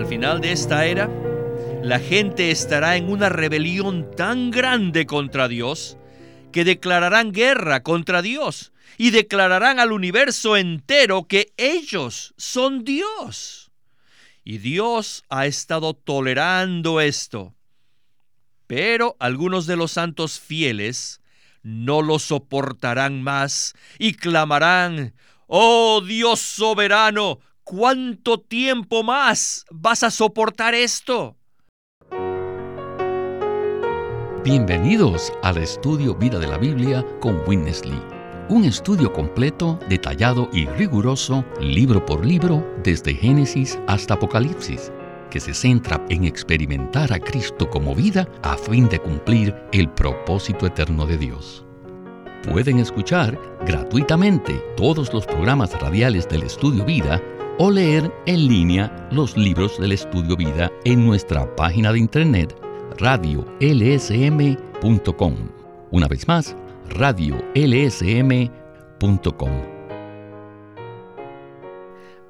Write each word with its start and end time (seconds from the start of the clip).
Al 0.00 0.06
final 0.06 0.40
de 0.40 0.52
esta 0.52 0.86
era, 0.86 1.10
la 1.82 2.00
gente 2.00 2.50
estará 2.50 2.96
en 2.96 3.10
una 3.10 3.28
rebelión 3.28 4.10
tan 4.16 4.50
grande 4.50 5.04
contra 5.04 5.46
Dios 5.46 5.98
que 6.52 6.64
declararán 6.64 7.32
guerra 7.32 7.82
contra 7.82 8.22
Dios 8.22 8.72
y 8.96 9.10
declararán 9.10 9.78
al 9.78 9.92
universo 9.92 10.56
entero 10.56 11.28
que 11.28 11.52
ellos 11.58 12.32
son 12.38 12.82
Dios. 12.82 13.72
Y 14.42 14.56
Dios 14.56 15.22
ha 15.28 15.44
estado 15.44 15.92
tolerando 15.92 17.02
esto. 17.02 17.54
Pero 18.66 19.16
algunos 19.20 19.66
de 19.66 19.76
los 19.76 19.92
santos 19.92 20.40
fieles 20.40 21.20
no 21.62 22.00
lo 22.00 22.18
soportarán 22.18 23.22
más 23.22 23.74
y 23.98 24.14
clamarán, 24.14 25.12
Oh 25.46 26.00
Dios 26.00 26.40
soberano, 26.40 27.40
¿cuánto 27.70 28.40
tiempo 28.40 29.04
más 29.04 29.64
vas 29.70 30.02
a 30.02 30.10
soportar 30.10 30.74
esto? 30.74 31.36
Bienvenidos 34.42 35.32
al 35.44 35.58
estudio 35.58 36.16
Vida 36.16 36.40
de 36.40 36.48
la 36.48 36.58
Biblia 36.58 37.06
con 37.20 37.40
Witness 37.46 37.86
Lee. 37.86 38.02
Un 38.48 38.64
estudio 38.64 39.12
completo, 39.12 39.78
detallado 39.88 40.48
y 40.52 40.66
riguroso, 40.66 41.44
libro 41.60 42.04
por 42.04 42.26
libro, 42.26 42.66
desde 42.82 43.14
Génesis 43.14 43.78
hasta 43.86 44.14
Apocalipsis, 44.14 44.90
que 45.30 45.38
se 45.38 45.54
centra 45.54 46.04
en 46.08 46.24
experimentar 46.24 47.12
a 47.12 47.20
Cristo 47.20 47.70
como 47.70 47.94
vida 47.94 48.26
a 48.42 48.56
fin 48.56 48.88
de 48.88 48.98
cumplir 48.98 49.54
el 49.70 49.88
propósito 49.90 50.66
eterno 50.66 51.06
de 51.06 51.18
Dios. 51.18 51.64
Pueden 52.50 52.80
escuchar 52.80 53.38
gratuitamente 53.64 54.54
todos 54.76 55.12
los 55.12 55.24
programas 55.24 55.80
radiales 55.80 56.28
del 56.28 56.42
Estudio 56.42 56.84
Vida 56.84 57.22
o 57.62 57.70
leer 57.70 58.10
en 58.24 58.48
línea 58.48 59.06
los 59.12 59.36
libros 59.36 59.78
del 59.78 59.92
Estudio 59.92 60.34
Vida 60.34 60.72
en 60.86 61.04
nuestra 61.04 61.54
página 61.56 61.92
de 61.92 61.98
internet 61.98 62.56
radiolsm.com. 62.98 63.50
Una 65.90 66.08
vez 66.08 66.26
más, 66.26 66.56
radiolsm.com. 66.88 67.50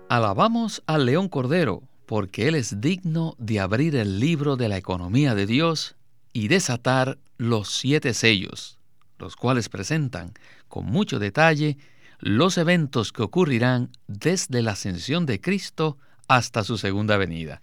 Alabamos 0.09 0.83
al 0.87 1.06
León 1.06 1.28
Cordero 1.28 1.84
porque 2.06 2.48
Él 2.48 2.56
es 2.56 2.81
digno 2.81 3.37
de 3.39 3.61
abrir 3.61 3.94
el 3.94 4.19
libro 4.19 4.56
de 4.56 4.69
la 4.69 4.78
economía 4.78 5.37
de 5.37 5.47
Dios 5.47 5.94
y 6.33 6.48
desatar 6.48 7.19
los 7.39 7.69
siete 7.69 8.15
sellos 8.15 8.81
los 9.20 9.37
cuales 9.37 9.69
presentan 9.69 10.33
con 10.69 10.87
mucho 10.87 11.19
detalle 11.19 11.77
los 12.20 12.58
eventos 12.58 13.12
que 13.12 13.22
ocurrirán 13.22 13.90
desde 14.06 14.62
la 14.62 14.72
ascensión 14.72 15.26
de 15.26 15.40
Cristo 15.40 15.96
hasta 16.28 16.64
su 16.64 16.76
segunda 16.78 17.16
venida. 17.16 17.62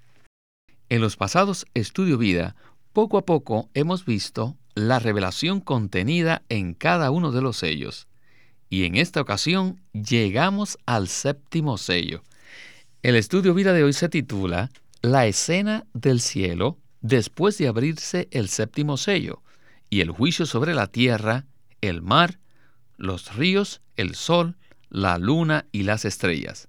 En 0.89 1.02
los 1.02 1.16
pasados 1.16 1.66
Estudio 1.73 2.17
Vida, 2.17 2.55
poco 2.94 3.17
a 3.17 3.25
poco 3.25 3.69
hemos 3.73 4.05
visto 4.05 4.58
la 4.73 5.00
revelación 5.00 5.61
contenida 5.61 6.44
en 6.50 6.73
cada 6.73 7.11
uno 7.11 7.31
de 7.31 7.41
los 7.41 7.58
sellos, 7.58 8.08
y 8.69 8.85
en 8.85 8.95
esta 8.95 9.22
ocasión 9.22 9.81
llegamos 9.94 10.78
al 10.85 11.08
séptimo 11.08 11.78
sello. 11.78 12.23
El 13.03 13.16
Estudio 13.16 13.53
Vida 13.53 13.73
de 13.73 13.83
hoy 13.83 13.94
se 13.94 14.09
titula 14.09 14.72
La 15.02 15.25
escena 15.28 15.85
del 15.94 16.19
cielo 16.19 16.78
después 17.02 17.58
de 17.58 17.67
abrirse 17.67 18.28
el 18.31 18.50
séptimo 18.50 18.97
sello, 18.97 19.41
y 19.89 20.02
el 20.02 20.11
juicio 20.11 20.45
sobre 20.45 20.73
la 20.73 20.88
tierra, 20.88 21.45
el 21.81 22.02
mar, 22.02 22.39
los 22.98 23.36
ríos, 23.36 23.81
el 23.95 24.16
sol, 24.16 24.58
la 24.90 25.17
luna 25.17 25.66
y 25.72 25.84
las 25.84 26.06
estrellas. 26.06 26.67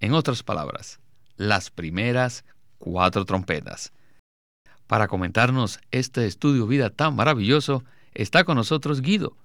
En 0.00 0.14
otras 0.14 0.42
palabras, 0.42 1.00
las 1.36 1.70
primeras 1.70 2.44
cuatro 2.78 3.24
trompetas. 3.24 3.92
Para 4.86 5.08
comentarnos 5.08 5.80
este 5.90 6.26
estudio 6.26 6.66
vida 6.66 6.90
tan 6.90 7.14
maravilloso, 7.14 7.84
está 8.14 8.44
con 8.44 8.56
nosotros 8.56 9.02
Guido, 9.02 9.36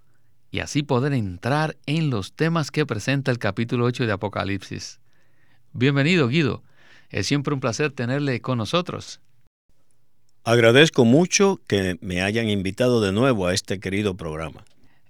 y 0.51 0.59
así 0.59 0.83
poder 0.83 1.13
entrar 1.13 1.75
en 1.85 2.09
los 2.09 2.33
temas 2.33 2.71
que 2.71 2.85
presenta 2.85 3.31
el 3.31 3.39
capítulo 3.39 3.85
8 3.85 4.05
de 4.05 4.11
Apocalipsis. 4.11 4.99
Bienvenido, 5.73 6.27
Guido. 6.27 6.63
Es 7.09 7.27
siempre 7.27 7.53
un 7.53 7.59
placer 7.59 7.91
tenerle 7.91 8.39
con 8.39 8.59
nosotros. 8.59 9.19
Agradezco 10.43 11.05
mucho 11.05 11.59
que 11.67 11.97
me 12.01 12.21
hayan 12.21 12.49
invitado 12.49 13.01
de 13.01 13.11
nuevo 13.11 13.47
a 13.47 13.53
este 13.53 13.79
querido 13.79 14.15
programa. 14.15 14.63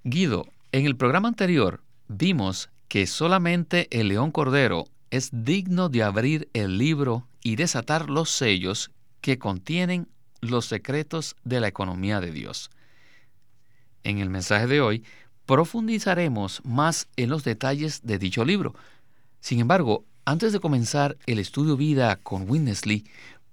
Guido, 0.03 0.47
en 0.73 0.87
el 0.87 0.97
programa 0.97 1.27
anterior 1.27 1.81
vimos 2.07 2.69
que 2.87 3.05
solamente 3.05 3.87
el 3.91 4.07
león 4.09 4.31
cordero 4.31 4.85
es 5.11 5.29
digno 5.31 5.87
de 5.87 6.01
abrir 6.01 6.49
el 6.53 6.79
libro 6.79 7.27
y 7.43 7.55
desatar 7.55 8.09
los 8.09 8.31
sellos 8.31 8.91
que 9.21 9.37
contienen 9.37 10.09
los 10.41 10.65
secretos 10.65 11.35
de 11.43 11.59
la 11.59 11.67
economía 11.67 12.19
de 12.19 12.31
Dios. 12.31 12.71
En 14.03 14.17
el 14.17 14.31
mensaje 14.31 14.65
de 14.65 14.81
hoy 14.81 15.03
profundizaremos 15.45 16.61
más 16.65 17.07
en 17.17 17.29
los 17.29 17.43
detalles 17.43 18.01
de 18.03 18.17
dicho 18.17 18.43
libro. 18.43 18.73
Sin 19.41 19.59
embargo, 19.59 20.05
antes 20.25 20.53
de 20.53 20.59
comenzar 20.59 21.17
el 21.27 21.37
estudio 21.37 21.77
vida 21.77 22.15
con 22.15 22.49
Winnesley, 22.49 23.05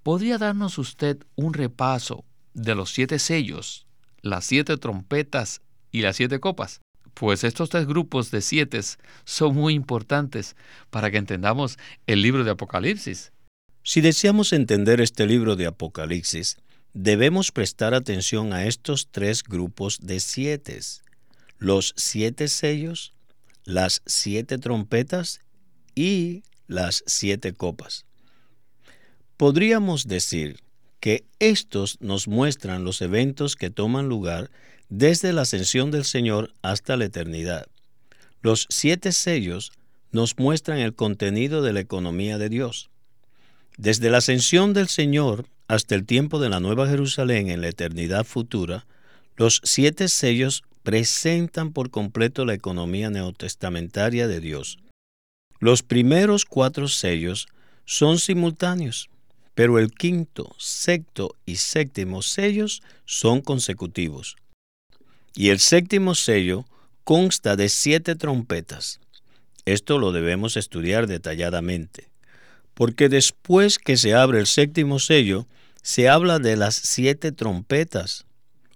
¿podría 0.02 0.38
darnos 0.38 0.78
usted 0.78 1.18
un 1.36 1.52
repaso 1.52 2.24
de 2.54 2.74
los 2.74 2.92
siete 2.92 3.18
sellos, 3.18 3.86
las 4.22 4.46
siete 4.46 4.78
trompetas 4.78 5.60
y 5.92 6.00
las 6.00 6.16
siete 6.16 6.40
copas? 6.40 6.80
Pues 7.14 7.44
estos 7.44 7.70
tres 7.70 7.86
grupos 7.86 8.30
de 8.30 8.40
siete 8.40 8.80
son 9.24 9.54
muy 9.54 9.74
importantes 9.74 10.56
para 10.90 11.10
que 11.10 11.18
entendamos 11.18 11.78
el 12.06 12.22
libro 12.22 12.44
de 12.44 12.52
Apocalipsis. 12.52 13.32
Si 13.82 14.00
deseamos 14.00 14.52
entender 14.52 15.00
este 15.00 15.26
libro 15.26 15.56
de 15.56 15.66
Apocalipsis, 15.66 16.58
debemos 16.92 17.52
prestar 17.52 17.94
atención 17.94 18.52
a 18.52 18.66
estos 18.66 19.08
tres 19.10 19.42
grupos 19.42 19.98
de 20.02 20.20
siete. 20.20 20.78
Los 21.58 21.94
siete 21.96 22.48
sellos, 22.48 23.12
las 23.64 24.02
siete 24.06 24.58
trompetas 24.58 25.40
y 25.94 26.42
las 26.66 27.02
siete 27.06 27.52
copas. 27.52 28.04
Podríamos 29.36 30.06
decir 30.06 30.60
que 31.00 31.24
estos 31.38 31.98
nos 32.00 32.28
muestran 32.28 32.84
los 32.84 33.00
eventos 33.00 33.56
que 33.56 33.70
toman 33.70 34.08
lugar 34.08 34.50
desde 34.90 35.32
la 35.32 35.42
ascensión 35.42 35.90
del 35.90 36.04
Señor 36.04 36.52
hasta 36.62 36.96
la 36.96 37.06
eternidad. 37.06 37.68
Los 38.42 38.66
siete 38.68 39.12
sellos 39.12 39.72
nos 40.10 40.36
muestran 40.38 40.78
el 40.78 40.94
contenido 40.94 41.62
de 41.62 41.72
la 41.72 41.80
economía 41.80 42.36
de 42.38 42.48
Dios. 42.48 42.90
Desde 43.76 44.10
la 44.10 44.18
ascensión 44.18 44.74
del 44.74 44.88
Señor 44.88 45.46
hasta 45.68 45.94
el 45.94 46.04
tiempo 46.04 46.40
de 46.40 46.48
la 46.48 46.58
Nueva 46.58 46.88
Jerusalén 46.88 47.48
en 47.48 47.60
la 47.60 47.68
eternidad 47.68 48.24
futura, 48.24 48.86
los 49.36 49.60
siete 49.62 50.08
sellos 50.08 50.64
presentan 50.82 51.72
por 51.72 51.90
completo 51.90 52.44
la 52.44 52.54
economía 52.54 53.10
neotestamentaria 53.10 54.26
de 54.26 54.40
Dios. 54.40 54.78
Los 55.60 55.82
primeros 55.82 56.44
cuatro 56.44 56.88
sellos 56.88 57.46
son 57.84 58.18
simultáneos, 58.18 59.08
pero 59.54 59.78
el 59.78 59.92
quinto, 59.92 60.54
sexto 60.58 61.36
y 61.46 61.56
séptimo 61.56 62.22
sellos 62.22 62.82
son 63.04 63.40
consecutivos. 63.40 64.36
Y 65.34 65.50
el 65.50 65.58
séptimo 65.58 66.14
sello 66.14 66.66
consta 67.04 67.56
de 67.56 67.68
siete 67.68 68.16
trompetas. 68.16 69.00
Esto 69.64 69.98
lo 69.98 70.12
debemos 70.12 70.56
estudiar 70.56 71.06
detalladamente, 71.06 72.10
porque 72.74 73.08
después 73.08 73.78
que 73.78 73.96
se 73.96 74.14
abre 74.14 74.40
el 74.40 74.46
séptimo 74.46 74.98
sello, 74.98 75.46
se 75.82 76.08
habla 76.08 76.38
de 76.38 76.56
las 76.56 76.74
siete 76.74 77.32
trompetas. 77.32 78.26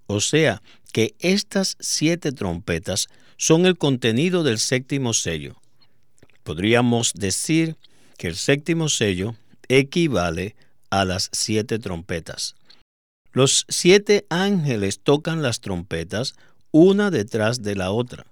O 0.07 0.21
sea, 0.21 0.63
que 0.93 1.15
estas 1.19 1.77
siete 1.81 2.33
trompetas 2.33 3.09
son 3.37 3.67
el 3.67 3.77
contenido 3.77 4.43
del 4.43 4.59
séptimo 4.59 5.13
sello. 5.13 5.57
Podríamos 6.45 7.15
decir 7.15 7.77
que 8.17 8.29
el 8.29 8.37
séptimo 8.37 8.89
sello 8.89 9.35
equivale 9.69 10.55
a 10.91 11.05
las 11.05 11.31
siete 11.33 11.79
trompetas. 11.79 12.55
Los 13.35 13.67
siete 13.69 14.27
ángeles 14.31 15.01
tocan 15.01 15.43
las 15.43 15.61
trompetas 15.61 16.37
una 16.71 17.11
detrás 17.11 17.63
de 17.63 17.75
la 17.75 17.91
otra, 17.91 18.27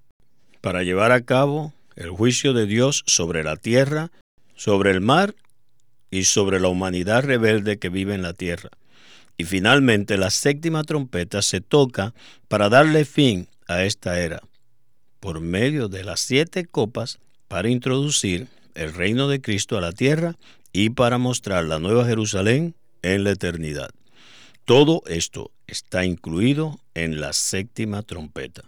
para 0.61 0.85
llevar 0.85 1.11
a 1.11 1.23
cabo 1.23 1.75
el 1.97 2.11
juicio 2.11 2.53
de 2.53 2.67
Dios 2.67 3.03
sobre 3.07 3.43
la 3.43 3.57
tierra, 3.57 4.13
sobre 4.55 4.93
el 4.93 5.01
mar 5.01 5.35
y 6.09 6.23
sobre 6.23 6.61
la 6.61 6.69
humanidad 6.69 7.25
rebelde 7.25 7.81
que 7.81 7.89
vive 7.89 8.15
en 8.15 8.23
la 8.23 8.33
tierra. 8.33 8.71
Y 9.37 9.43
finalmente 9.43 10.17
la 10.17 10.31
séptima 10.31 10.85
trompeta 10.85 11.43
se 11.43 11.61
toca 11.61 12.15
para 12.47 12.69
darle 12.69 13.05
fin 13.05 13.49
a 13.67 13.83
esta 13.83 14.21
era, 14.21 14.41
por 15.19 15.41
medio 15.41 15.89
de 15.89 16.05
las 16.05 16.21
siete 16.21 16.65
copas, 16.65 17.19
para 17.49 17.69
introducir 17.69 18.47
el 18.77 18.95
reino 18.95 19.27
de 19.27 19.41
Cristo 19.41 19.77
a 19.77 19.81
la 19.81 19.91
tierra 19.91 20.37
y 20.73 20.91
para 20.91 21.19
mostrar 21.19 21.65
la 21.65 21.81
nueva 21.81 22.05
Jerusalén 22.05 22.77
en 23.03 23.25
la 23.25 23.33
eternidad. 23.33 23.91
Todo 24.64 25.03
esto 25.06 25.50
está 25.67 26.05
incluido 26.05 26.79
en 26.94 27.20
la 27.20 27.32
séptima 27.32 28.03
trompeta. 28.03 28.62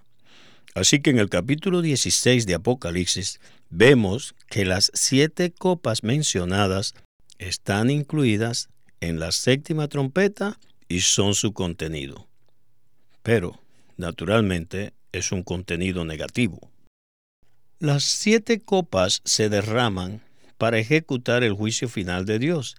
Así 0.75 1.01
que 1.01 1.11
en 1.11 1.21
el 1.21 1.29
capítulo 1.29 1.83
16 1.83 2.47
de 2.47 2.55
Apocalipsis 2.55 3.39
vemos 3.71 4.35
que 4.49 4.65
las 4.65 4.91
siete 4.95 5.53
copas 5.53 6.03
mencionadas 6.03 6.95
están 7.39 7.91
incluidas 7.91 8.69
en 9.01 9.21
la 9.21 9.31
séptima 9.31 9.87
trompeta 9.87 10.59
y 10.89 11.01
son 11.01 11.35
su 11.35 11.53
contenido. 11.53 12.27
Pero, 13.23 13.61
naturalmente, 13.97 14.95
es 15.13 15.31
un 15.31 15.45
contenido 15.45 16.05
negativo. 16.05 16.71
Las 17.79 18.03
siete 18.03 18.61
copas 18.61 19.23
se 19.25 19.49
derraman 19.49 20.23
para 20.59 20.79
ejecutar 20.79 21.45
el 21.45 21.53
juicio 21.53 21.89
final 21.89 22.27
de 22.27 22.41
Dios 22.41 22.77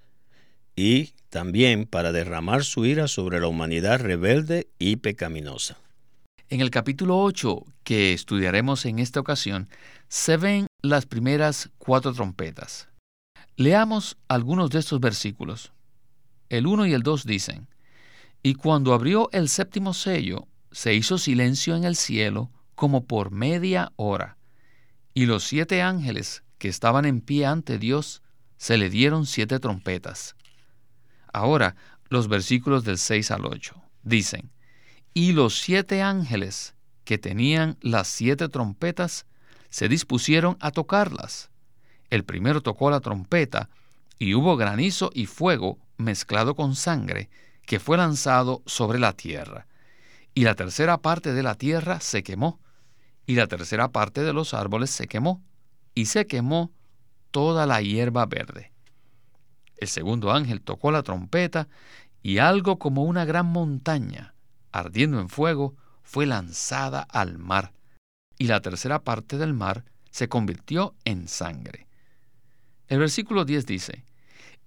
y 0.75 1.13
también 1.35 1.85
para 1.85 2.13
derramar 2.13 2.63
su 2.63 2.85
ira 2.85 3.09
sobre 3.09 3.41
la 3.41 3.47
humanidad 3.47 3.99
rebelde 3.99 4.69
y 4.79 4.95
pecaminosa. 4.95 5.77
En 6.47 6.61
el 6.61 6.69
capítulo 6.69 7.19
8 7.19 7.65
que 7.83 8.13
estudiaremos 8.13 8.85
en 8.85 8.99
esta 8.99 9.19
ocasión, 9.19 9.67
se 10.07 10.37
ven 10.37 10.67
las 10.81 11.05
primeras 11.05 11.71
cuatro 11.77 12.13
trompetas. 12.13 12.87
Leamos 13.57 14.15
algunos 14.29 14.69
de 14.69 14.79
estos 14.79 15.01
versículos. 15.01 15.73
El 16.47 16.67
1 16.67 16.85
y 16.85 16.93
el 16.93 17.03
2 17.03 17.25
dicen, 17.25 17.67
Y 18.41 18.53
cuando 18.53 18.93
abrió 18.93 19.27
el 19.33 19.49
séptimo 19.49 19.93
sello, 19.93 20.47
se 20.71 20.93
hizo 20.93 21.17
silencio 21.17 21.75
en 21.75 21.83
el 21.83 21.97
cielo 21.97 22.49
como 22.75 23.07
por 23.07 23.31
media 23.31 23.91
hora, 23.97 24.37
y 25.13 25.25
los 25.25 25.43
siete 25.43 25.81
ángeles 25.81 26.43
que 26.59 26.69
estaban 26.69 27.03
en 27.03 27.19
pie 27.19 27.45
ante 27.45 27.77
Dios 27.77 28.21
se 28.55 28.77
le 28.77 28.89
dieron 28.89 29.25
siete 29.25 29.59
trompetas. 29.59 30.37
Ahora, 31.35 31.75
los 32.07 32.29
versículos 32.29 32.85
del 32.85 32.97
6 32.97 33.29
al 33.31 33.45
8 33.45 33.75
dicen, 34.03 34.51
Y 35.13 35.33
los 35.33 35.59
siete 35.59 36.01
ángeles 36.01 36.75
que 37.03 37.17
tenían 37.17 37.77
las 37.81 38.07
siete 38.07 38.47
trompetas 38.47 39.25
se 39.69 39.89
dispusieron 39.89 40.55
a 40.61 40.71
tocarlas. 40.71 41.49
El 42.09 42.23
primero 42.23 42.61
tocó 42.61 42.89
la 42.89 43.01
trompeta, 43.01 43.69
y 44.17 44.33
hubo 44.33 44.55
granizo 44.55 45.11
y 45.13 45.25
fuego 45.25 45.77
mezclado 45.97 46.55
con 46.55 46.73
sangre, 46.73 47.29
que 47.65 47.81
fue 47.81 47.97
lanzado 47.97 48.63
sobre 48.65 48.97
la 48.97 49.11
tierra. 49.11 49.67
Y 50.33 50.45
la 50.45 50.55
tercera 50.55 50.99
parte 50.99 51.33
de 51.33 51.43
la 51.43 51.55
tierra 51.55 51.99
se 51.99 52.23
quemó, 52.23 52.61
y 53.25 53.35
la 53.35 53.47
tercera 53.47 53.89
parte 53.89 54.21
de 54.21 54.31
los 54.31 54.53
árboles 54.53 54.89
se 54.89 55.09
quemó, 55.09 55.43
y 55.93 56.05
se 56.05 56.27
quemó 56.27 56.71
toda 57.31 57.65
la 57.65 57.81
hierba 57.81 58.25
verde. 58.25 58.71
El 59.77 59.87
segundo 59.87 60.31
ángel 60.31 60.61
tocó 60.61 60.91
la 60.91 61.03
trompeta, 61.03 61.67
y 62.21 62.39
algo 62.39 62.79
como 62.79 63.03
una 63.03 63.25
gran 63.25 63.45
montaña, 63.45 64.33
ardiendo 64.71 65.19
en 65.19 65.29
fuego, 65.29 65.75
fue 66.03 66.25
lanzada 66.25 67.01
al 67.01 67.37
mar, 67.37 67.73
y 68.37 68.47
la 68.47 68.61
tercera 68.61 69.03
parte 69.03 69.37
del 69.37 69.53
mar 69.53 69.85
se 70.09 70.27
convirtió 70.29 70.95
en 71.05 71.27
sangre. 71.27 71.87
El 72.87 72.99
versículo 72.99 73.45
10 73.45 73.65
dice, 73.65 74.05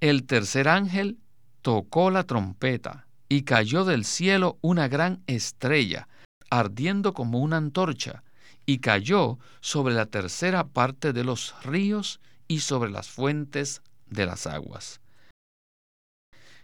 El 0.00 0.24
tercer 0.24 0.68
ángel 0.68 1.18
tocó 1.62 2.10
la 2.10 2.24
trompeta, 2.24 3.06
y 3.28 3.42
cayó 3.42 3.84
del 3.84 4.04
cielo 4.04 4.58
una 4.60 4.88
gran 4.88 5.22
estrella, 5.26 6.08
ardiendo 6.50 7.12
como 7.12 7.40
una 7.40 7.56
antorcha, 7.56 8.22
y 8.66 8.78
cayó 8.78 9.38
sobre 9.60 9.94
la 9.94 10.06
tercera 10.06 10.66
parte 10.66 11.12
de 11.12 11.24
los 11.24 11.54
ríos 11.62 12.20
y 12.48 12.60
sobre 12.60 12.90
las 12.90 13.08
fuentes 13.08 13.82
de 14.10 14.26
las 14.26 14.46
aguas. 14.46 15.00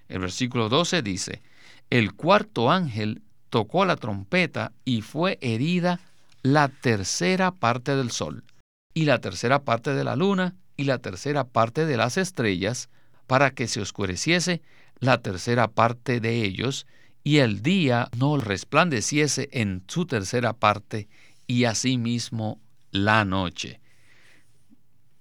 El 0.09 0.21
versículo 0.21 0.69
12 0.69 1.03
dice, 1.03 1.43
El 1.91 2.15
cuarto 2.15 2.71
ángel 2.71 3.23
tocó 3.51 3.85
la 3.85 3.97
trompeta 3.97 4.73
y 4.85 5.01
fue 5.03 5.39
herida 5.41 6.01
la 6.43 6.69
tercera 6.69 7.53
parte 7.53 7.97
del 7.97 8.11
sol, 8.11 8.45
y 8.93 9.05
la 9.05 9.21
tercera 9.21 9.65
parte 9.65 9.95
de 9.95 10.05
la 10.05 10.17
luna, 10.17 10.55
y 10.77 10.85
la 10.85 10.99
tercera 10.99 11.45
parte 11.45 11.87
de 11.87 11.97
las 11.97 12.19
estrellas, 12.19 12.91
para 13.27 13.53
que 13.53 13.67
se 13.67 13.81
oscureciese 13.81 14.61
la 14.99 15.23
tercera 15.23 15.69
parte 15.69 16.21
de 16.21 16.45
ellos, 16.45 16.87
y 17.23 17.39
el 17.39 17.63
día 17.63 18.11
no 18.19 18.37
resplandeciese 18.37 19.49
en 19.53 19.83
su 19.89 20.05
tercera 20.05 20.53
parte, 20.53 21.09
y 21.47 21.65
asimismo 21.65 22.61
la 22.91 23.25
noche. 23.25 23.81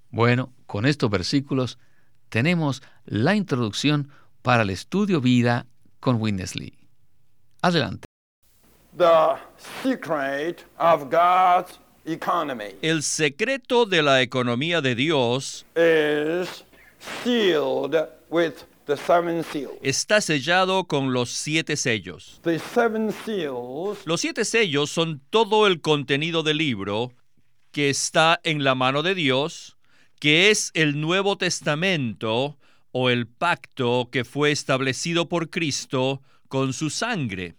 Bueno, 0.09 0.53
con 0.67 0.85
estos 0.85 1.09
versículos 1.09 1.79
tenemos 2.33 2.81
la 3.05 3.35
introducción 3.35 4.09
para 4.41 4.63
el 4.63 4.71
estudio 4.71 5.21
vida 5.21 5.67
con 5.99 6.19
Winnesley. 6.19 6.73
Adelante. 7.61 8.07
El 12.81 13.03
secreto 13.03 13.85
de 13.85 14.01
la 14.01 14.23
economía 14.23 14.81
de 14.81 14.95
Dios 14.95 15.67
está 19.83 20.19
sellado 20.19 20.85
con 20.85 21.13
los 21.13 21.29
siete 21.29 21.77
sellos. 21.77 22.41
Los 24.05 24.21
siete 24.21 24.43
sellos 24.45 24.89
son 24.89 25.21
todo 25.29 25.67
el 25.67 25.81
contenido 25.81 26.41
del 26.41 26.57
libro 26.57 27.11
que 27.71 27.91
está 27.91 28.39
en 28.43 28.63
la 28.63 28.73
mano 28.73 29.03
de 29.03 29.13
Dios, 29.13 29.72
que 30.23 30.51
es 30.51 30.71
el 30.73 31.01
Nuevo 31.01 31.37
Testamento 31.37 32.57
o 32.93 33.09
el 33.09 33.27
pacto 33.27 34.07
que 34.09 34.23
fue 34.23 34.53
establecido 34.53 35.27
por 35.27 35.49
Cristo 35.49 36.21
con 36.47 36.71
su 36.71 36.89
sangre. 36.89 37.55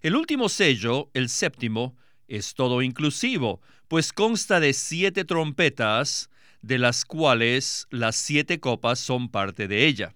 El 0.00 0.16
último 0.16 0.48
sello, 0.48 1.10
el 1.12 1.28
séptimo, 1.28 1.98
es 2.28 2.54
todo 2.54 2.80
inclusivo, 2.80 3.60
pues 3.88 4.14
consta 4.14 4.58
de 4.58 4.72
siete 4.72 5.26
trompetas, 5.26 6.30
de 6.62 6.78
las 6.78 7.04
cuales 7.04 7.86
las 7.90 8.16
siete 8.16 8.58
copas 8.58 8.98
son 8.98 9.28
parte 9.28 9.68
de 9.68 9.86
ella. 9.86 10.14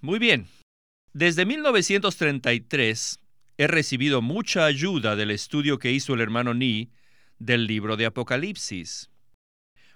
Muy 0.00 0.18
bien, 0.18 0.48
desde 1.12 1.46
1933 1.46 3.20
he 3.58 3.68
recibido 3.68 4.20
mucha 4.20 4.64
ayuda 4.64 5.14
del 5.14 5.30
estudio 5.30 5.78
que 5.78 5.92
hizo 5.92 6.14
el 6.14 6.20
hermano 6.20 6.52
Ni 6.52 6.90
del 7.38 7.68
libro 7.68 7.96
de 7.96 8.06
Apocalipsis. 8.06 9.11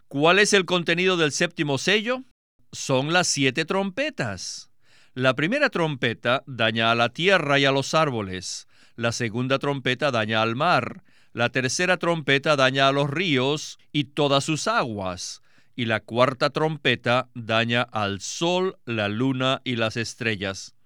¿Cuál 0.08 0.38
es 0.38 0.52
el 0.52 0.66
contenido 0.66 1.16
del 1.16 1.32
séptimo 1.32 1.78
sello? 1.78 2.22
Son 2.70 3.12
las 3.12 3.26
siete 3.26 3.64
trompetas. 3.64 4.70
La 5.14 5.34
primera 5.34 5.68
trompeta 5.68 6.44
daña 6.46 6.92
a 6.92 6.94
la 6.94 7.08
tierra 7.08 7.58
y 7.58 7.64
a 7.64 7.72
los 7.72 7.92
árboles. 7.92 8.68
La 8.94 9.10
segunda 9.10 9.58
trompeta 9.58 10.12
daña 10.12 10.42
al 10.42 10.54
mar. 10.54 11.02
La 11.32 11.48
tercera 11.48 11.96
trompeta 11.96 12.54
daña 12.54 12.86
a 12.86 12.92
los 12.92 13.10
ríos 13.10 13.78
y 13.90 14.04
todas 14.04 14.44
sus 14.44 14.68
aguas. 14.68 15.42
Y 15.74 15.86
la 15.86 15.98
cuarta 15.98 16.50
trompeta 16.50 17.28
daña 17.34 17.82
al 17.82 18.20
sol, 18.20 18.78
la 18.84 19.08
luna 19.08 19.60
y 19.64 19.74
las 19.74 19.96
estrellas. 19.96 20.76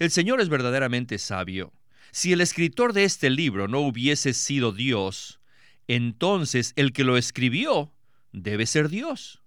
El 0.00 0.10
Señor 0.10 0.40
es 0.40 0.48
verdaderamente 0.48 1.18
sabio. 1.18 1.72
Si 2.10 2.32
el 2.32 2.40
escritor 2.40 2.94
de 2.94 3.04
este 3.04 3.30
libro 3.30 3.68
no 3.68 3.78
hubiese 3.78 4.34
sido 4.34 4.72
Dios, 4.72 5.38
entonces 5.86 6.72
el 6.74 6.92
que 6.92 7.04
lo 7.04 7.16
escribió 7.16 7.92
debe 8.32 8.66
ser 8.66 8.88
Dios. 8.88 9.42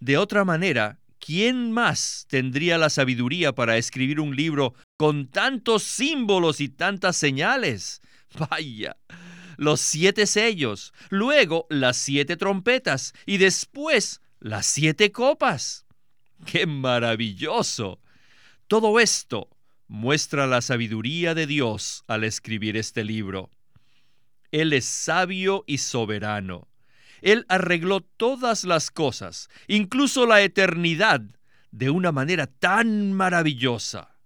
De 0.00 0.16
otra 0.18 0.44
manera, 0.44 0.98
¿quién 1.18 1.72
más 1.72 2.26
tendría 2.28 2.78
la 2.78 2.90
sabiduría 2.90 3.54
para 3.54 3.76
escribir 3.76 4.20
un 4.20 4.34
libro 4.36 4.74
con 4.96 5.28
tantos 5.28 5.82
símbolos 5.82 6.60
y 6.60 6.68
tantas 6.68 7.16
señales? 7.16 8.00
Vaya, 8.50 8.96
los 9.56 9.80
siete 9.80 10.26
sellos, 10.26 10.92
luego 11.10 11.66
las 11.70 11.96
siete 11.96 12.36
trompetas 12.36 13.14
y 13.26 13.38
después 13.38 14.20
las 14.40 14.66
siete 14.66 15.12
copas. 15.12 15.86
¡Qué 16.44 16.66
maravilloso! 16.66 18.00
Todo 18.66 18.98
esto 18.98 19.48
muestra 19.86 20.46
la 20.46 20.60
sabiduría 20.60 21.34
de 21.34 21.46
Dios 21.46 22.02
al 22.06 22.24
escribir 22.24 22.76
este 22.76 23.04
libro. 23.04 23.50
Él 24.50 24.72
es 24.72 24.84
sabio 24.84 25.64
y 25.66 25.78
soberano. 25.78 26.68
Él 27.24 27.46
arregló 27.48 28.02
todas 28.02 28.64
las 28.64 28.90
cosas, 28.90 29.48
incluso 29.66 30.26
la 30.26 30.42
eternidad, 30.42 31.22
de 31.70 31.88
una 31.88 32.12
manera 32.12 32.46
tan 32.46 33.14
maravillosa. 33.14 34.18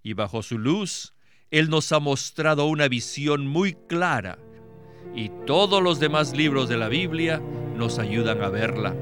Y 0.00 0.12
bajo 0.12 0.44
su 0.44 0.56
luz, 0.56 1.12
Él 1.50 1.68
nos 1.68 1.90
ha 1.90 1.98
mostrado 1.98 2.66
una 2.66 2.86
visión 2.86 3.48
muy 3.48 3.74
clara, 3.88 4.38
y 5.12 5.30
todos 5.44 5.82
los 5.82 5.98
demás 5.98 6.36
libros 6.36 6.68
de 6.68 6.76
la 6.76 6.86
Biblia 6.86 7.42
nos 7.74 7.98
ayudan 7.98 8.40
a 8.40 8.48
verla. 8.48 8.94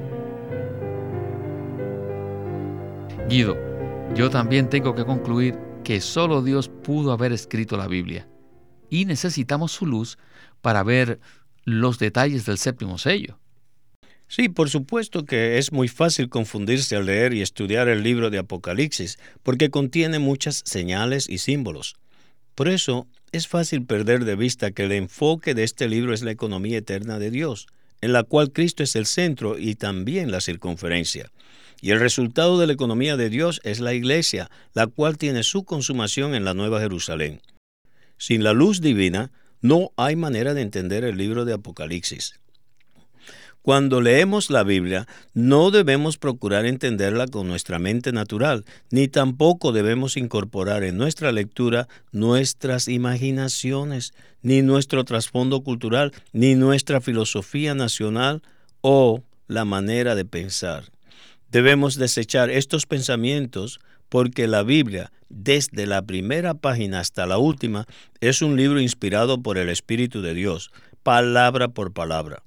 Guido, 3.28 3.58
yo 4.14 4.30
también 4.30 4.70
tengo 4.70 4.94
que 4.94 5.04
concluir 5.04 5.58
que 5.84 6.00
solo 6.00 6.40
Dios 6.40 6.70
pudo 6.70 7.12
haber 7.12 7.32
escrito 7.32 7.76
la 7.76 7.88
Biblia, 7.88 8.26
y 8.88 9.04
necesitamos 9.04 9.72
su 9.72 9.84
luz 9.84 10.16
para 10.62 10.82
ver 10.82 11.20
los 11.64 11.98
detalles 11.98 12.46
del 12.46 12.58
séptimo 12.58 12.98
sello. 12.98 13.38
Sí, 14.28 14.48
por 14.48 14.70
supuesto 14.70 15.24
que 15.24 15.58
es 15.58 15.70
muy 15.72 15.88
fácil 15.88 16.28
confundirse 16.28 16.96
al 16.96 17.06
leer 17.06 17.34
y 17.34 17.42
estudiar 17.42 17.88
el 17.88 18.02
libro 18.02 18.30
de 18.30 18.38
Apocalipsis, 18.38 19.18
porque 19.42 19.70
contiene 19.70 20.18
muchas 20.18 20.62
señales 20.64 21.28
y 21.28 21.38
símbolos. 21.38 21.96
Por 22.54 22.68
eso 22.68 23.06
es 23.32 23.48
fácil 23.48 23.84
perder 23.84 24.24
de 24.24 24.36
vista 24.36 24.70
que 24.70 24.84
el 24.84 24.92
enfoque 24.92 25.54
de 25.54 25.64
este 25.64 25.88
libro 25.88 26.14
es 26.14 26.22
la 26.22 26.30
economía 26.30 26.78
eterna 26.78 27.18
de 27.18 27.30
Dios, 27.30 27.66
en 28.00 28.12
la 28.12 28.22
cual 28.22 28.52
Cristo 28.52 28.82
es 28.82 28.96
el 28.96 29.06
centro 29.06 29.58
y 29.58 29.74
también 29.74 30.30
la 30.30 30.40
circunferencia. 30.40 31.30
Y 31.80 31.90
el 31.90 32.00
resultado 32.00 32.58
de 32.58 32.66
la 32.66 32.72
economía 32.72 33.16
de 33.16 33.28
Dios 33.28 33.60
es 33.64 33.80
la 33.80 33.92
iglesia, 33.92 34.50
la 34.72 34.86
cual 34.86 35.18
tiene 35.18 35.42
su 35.42 35.64
consumación 35.64 36.34
en 36.34 36.44
la 36.44 36.54
Nueva 36.54 36.80
Jerusalén. 36.80 37.40
Sin 38.16 38.42
la 38.42 38.52
luz 38.52 38.80
divina, 38.80 39.32
no 39.64 39.92
hay 39.96 40.14
manera 40.14 40.52
de 40.52 40.60
entender 40.60 41.04
el 41.04 41.16
libro 41.16 41.46
de 41.46 41.54
Apocalipsis. 41.54 42.38
Cuando 43.62 44.02
leemos 44.02 44.50
la 44.50 44.62
Biblia, 44.62 45.08
no 45.32 45.70
debemos 45.70 46.18
procurar 46.18 46.66
entenderla 46.66 47.28
con 47.28 47.48
nuestra 47.48 47.78
mente 47.78 48.12
natural, 48.12 48.66
ni 48.90 49.08
tampoco 49.08 49.72
debemos 49.72 50.18
incorporar 50.18 50.84
en 50.84 50.98
nuestra 50.98 51.32
lectura 51.32 51.88
nuestras 52.12 52.88
imaginaciones, 52.88 54.12
ni 54.42 54.60
nuestro 54.60 55.02
trasfondo 55.06 55.62
cultural, 55.62 56.12
ni 56.34 56.56
nuestra 56.56 57.00
filosofía 57.00 57.74
nacional 57.74 58.42
o 58.82 59.22
la 59.46 59.64
manera 59.64 60.14
de 60.14 60.26
pensar. 60.26 60.92
Debemos 61.50 61.94
desechar 61.94 62.50
estos 62.50 62.84
pensamientos 62.84 63.80
porque 64.08 64.46
la 64.46 64.62
Biblia, 64.62 65.12
desde 65.28 65.86
la 65.86 66.02
primera 66.02 66.54
página 66.54 67.00
hasta 67.00 67.26
la 67.26 67.38
última, 67.38 67.86
es 68.20 68.42
un 68.42 68.56
libro 68.56 68.80
inspirado 68.80 69.42
por 69.42 69.58
el 69.58 69.68
Espíritu 69.68 70.22
de 70.22 70.34
Dios, 70.34 70.70
palabra 71.02 71.68
por 71.68 71.92
palabra. 71.92 72.42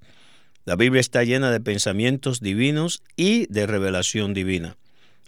La 0.65 0.75
Biblia 0.75 0.99
está 0.99 1.23
llena 1.23 1.51
de 1.51 1.61
pensamientos 1.61 2.41
divinos 2.41 3.01
y 3.15 3.45
de 3.47 3.67
revelación 3.67 4.33
divina. 4.33 4.75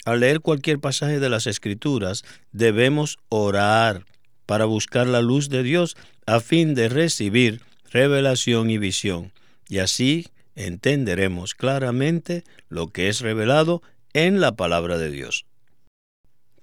Al 0.06 0.22
leer 0.22 0.42
cualquier 0.42 0.80
pasaje 0.80 1.20
de 1.20 1.30
las 1.30 1.48
Escrituras, 1.48 2.24
debemos 2.52 3.18
orar 3.30 4.06
para 4.46 4.66
buscar 4.66 5.08
la 5.08 5.22
luz 5.22 5.50
de 5.50 5.64
Dios 5.64 5.96
a 6.26 6.40
fin 6.40 6.74
de 6.76 6.90
recibir 6.90 7.62
revelación 7.92 8.70
y 8.70 8.78
visión. 8.78 9.32
Y 9.68 9.80
así 9.80 10.28
entenderemos 10.56 11.54
claramente 11.54 12.44
lo 12.68 12.88
que 12.88 13.08
es 13.08 13.22
revelado 13.22 13.82
en 14.14 14.42
la 14.42 14.56
palabra 14.56 14.98
de 14.98 15.12
Dios. 15.12 15.46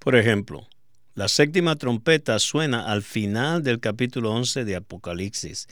Por 0.06 0.14
ejemplo, 0.14 0.68
la 1.16 1.26
séptima 1.26 1.74
trompeta 1.74 2.38
suena 2.38 2.92
al 2.92 3.02
final 3.02 3.64
del 3.64 3.80
capítulo 3.80 4.30
11 4.30 4.64
de 4.64 4.76
Apocalipsis 4.76 5.66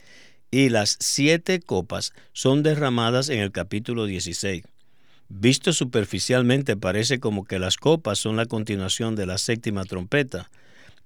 y 0.50 0.70
las 0.70 0.96
siete 0.98 1.60
copas 1.60 2.12
son 2.32 2.64
derramadas 2.64 3.28
en 3.28 3.38
el 3.38 3.52
capítulo 3.52 4.06
16. 4.06 4.64
Visto 5.28 5.72
superficialmente 5.72 6.76
parece 6.76 7.20
como 7.20 7.44
que 7.44 7.60
las 7.60 7.76
copas 7.76 8.18
son 8.18 8.34
la 8.34 8.46
continuación 8.46 9.14
de 9.14 9.26
la 9.26 9.38
séptima 9.38 9.84
trompeta, 9.84 10.50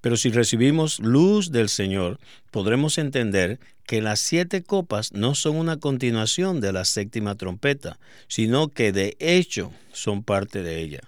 pero 0.01 0.17
si 0.17 0.31
recibimos 0.31 0.99
luz 0.99 1.53
del 1.53 1.69
Señor, 1.69 2.19
podremos 2.51 2.97
entender 2.97 3.61
que 3.85 4.01
las 4.01 4.21
siete 4.21 4.63
copas 4.63 5.13
no 5.13 5.35
son 5.35 5.57
una 5.57 5.77
continuación 5.77 6.63
de 6.63 6.73
la 6.73 6.87
séptima 6.87 7.35
trompeta, 7.35 7.99
sino 8.27 8.69
que 8.69 8.91
de 8.91 9.19
hecho 9.21 9.71
son 9.93 10.23
parte 10.23 10.63
de 10.63 10.81
ella. 10.81 11.01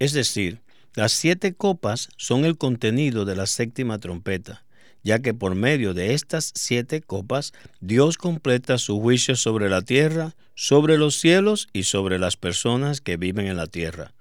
Es 0.00 0.12
decir, 0.12 0.65
las 0.96 1.12
siete 1.12 1.54
copas 1.54 2.08
son 2.16 2.44
el 2.44 2.58
contenido 2.58 3.24
de 3.24 3.36
la 3.36 3.46
séptima 3.46 4.00
trompeta 4.00 4.66
ya 5.06 5.20
que 5.20 5.34
por 5.34 5.54
medio 5.54 5.94
de 5.94 6.14
estas 6.14 6.50
siete 6.56 7.00
copas 7.00 7.52
Dios 7.80 8.18
completa 8.18 8.76
su 8.76 9.00
juicio 9.00 9.36
sobre 9.36 9.70
la 9.70 9.80
tierra, 9.80 10.34
sobre 10.56 10.98
los 10.98 11.14
cielos 11.20 11.68
y 11.72 11.84
sobre 11.84 12.18
las 12.18 12.36
personas 12.36 13.00
que 13.00 13.16
viven 13.16 13.46
en 13.46 13.56
la 13.56 13.68
tierra. 13.68 14.14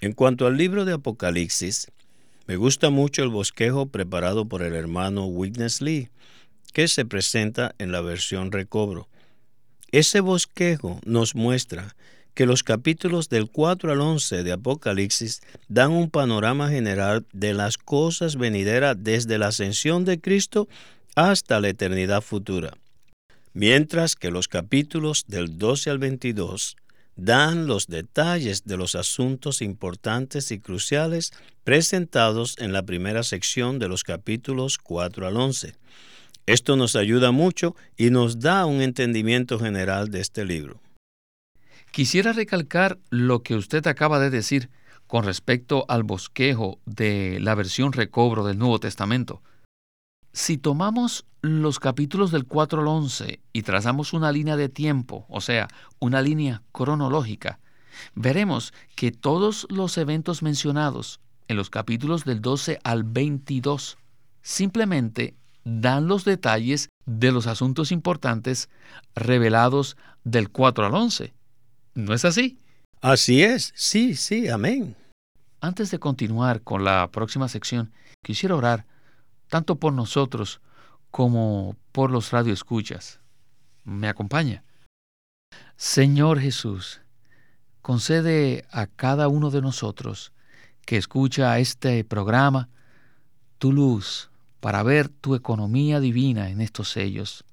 En 0.00 0.12
cuanto 0.12 0.48
al 0.48 0.56
libro 0.56 0.84
de 0.84 0.94
Apocalipsis, 0.94 1.86
me 2.48 2.56
gusta 2.56 2.90
mucho 2.90 3.22
el 3.22 3.28
bosquejo 3.28 3.86
preparado 3.86 4.48
por 4.48 4.62
el 4.62 4.74
hermano 4.74 5.26
Witness 5.26 5.80
Lee, 5.80 6.08
que 6.72 6.88
se 6.88 7.04
presenta 7.04 7.76
en 7.78 7.92
la 7.92 8.00
versión 8.00 8.50
recobro. 8.50 9.08
Ese 9.92 10.18
bosquejo 10.18 10.98
nos 11.04 11.36
muestra 11.36 11.94
que 12.34 12.46
los 12.46 12.62
capítulos 12.62 13.28
del 13.28 13.50
4 13.50 13.92
al 13.92 14.00
11 14.00 14.42
de 14.42 14.52
Apocalipsis 14.52 15.40
dan 15.68 15.92
un 15.92 16.10
panorama 16.10 16.68
general 16.68 17.26
de 17.32 17.54
las 17.54 17.78
cosas 17.78 18.36
venideras 18.36 18.96
desde 18.98 19.38
la 19.38 19.48
ascensión 19.48 20.04
de 20.04 20.20
Cristo 20.20 20.68
hasta 21.14 21.60
la 21.60 21.68
eternidad 21.68 22.22
futura, 22.22 22.72
mientras 23.52 24.16
que 24.16 24.30
los 24.30 24.48
capítulos 24.48 25.24
del 25.28 25.58
12 25.58 25.90
al 25.90 25.98
22 25.98 26.76
dan 27.16 27.66
los 27.66 27.86
detalles 27.86 28.64
de 28.64 28.78
los 28.78 28.94
asuntos 28.94 29.60
importantes 29.60 30.50
y 30.50 30.58
cruciales 30.58 31.32
presentados 31.62 32.56
en 32.58 32.72
la 32.72 32.82
primera 32.82 33.22
sección 33.22 33.78
de 33.78 33.88
los 33.88 34.02
capítulos 34.02 34.78
4 34.78 35.26
al 35.26 35.36
11. 35.36 35.74
Esto 36.46 36.76
nos 36.76 36.96
ayuda 36.96 37.30
mucho 37.30 37.76
y 37.96 38.10
nos 38.10 38.40
da 38.40 38.66
un 38.66 38.80
entendimiento 38.80 39.60
general 39.60 40.10
de 40.10 40.20
este 40.20 40.44
libro. 40.44 40.80
Quisiera 41.92 42.32
recalcar 42.32 42.98
lo 43.10 43.42
que 43.42 43.54
usted 43.54 43.86
acaba 43.86 44.18
de 44.18 44.30
decir 44.30 44.70
con 45.06 45.24
respecto 45.24 45.84
al 45.88 46.04
bosquejo 46.04 46.78
de 46.86 47.38
la 47.38 47.54
versión 47.54 47.92
recobro 47.92 48.44
del 48.44 48.56
Nuevo 48.56 48.80
Testamento. 48.80 49.42
Si 50.32 50.56
tomamos 50.56 51.26
los 51.42 51.78
capítulos 51.78 52.30
del 52.30 52.46
4 52.46 52.80
al 52.80 52.88
11 52.88 53.40
y 53.52 53.62
trazamos 53.62 54.14
una 54.14 54.32
línea 54.32 54.56
de 54.56 54.70
tiempo, 54.70 55.26
o 55.28 55.42
sea, 55.42 55.68
una 55.98 56.22
línea 56.22 56.62
cronológica, 56.72 57.60
veremos 58.14 58.72
que 58.94 59.12
todos 59.12 59.66
los 59.68 59.98
eventos 59.98 60.42
mencionados 60.42 61.20
en 61.46 61.58
los 61.58 61.68
capítulos 61.68 62.24
del 62.24 62.40
12 62.40 62.80
al 62.84 63.04
22 63.04 63.98
simplemente 64.40 65.34
dan 65.64 66.08
los 66.08 66.24
detalles 66.24 66.88
de 67.04 67.32
los 67.32 67.46
asuntos 67.46 67.92
importantes 67.92 68.70
revelados 69.14 69.98
del 70.24 70.48
4 70.48 70.86
al 70.86 70.94
11. 70.94 71.34
¿No 71.94 72.14
es 72.14 72.24
así? 72.24 72.58
Así 73.02 73.42
es, 73.42 73.72
sí, 73.76 74.14
sí, 74.14 74.48
amén. 74.48 74.96
Antes 75.60 75.90
de 75.90 75.98
continuar 75.98 76.62
con 76.62 76.84
la 76.84 77.10
próxima 77.10 77.48
sección, 77.48 77.92
quisiera 78.24 78.56
orar 78.56 78.86
tanto 79.48 79.76
por 79.76 79.92
nosotros 79.92 80.60
como 81.10 81.76
por 81.92 82.10
los 82.10 82.30
radioescuchas. 82.30 83.20
¿Me 83.84 84.08
acompaña? 84.08 84.64
Señor 85.76 86.40
Jesús, 86.40 87.02
concede 87.82 88.64
a 88.70 88.86
cada 88.86 89.28
uno 89.28 89.50
de 89.50 89.60
nosotros 89.60 90.32
que 90.86 90.96
escucha 90.96 91.58
este 91.58 92.04
programa 92.04 92.70
tu 93.58 93.72
luz 93.72 94.30
para 94.60 94.82
ver 94.82 95.08
tu 95.08 95.34
economía 95.34 96.00
divina 96.00 96.48
en 96.48 96.62
estos 96.62 96.90
sellos, 96.90 97.44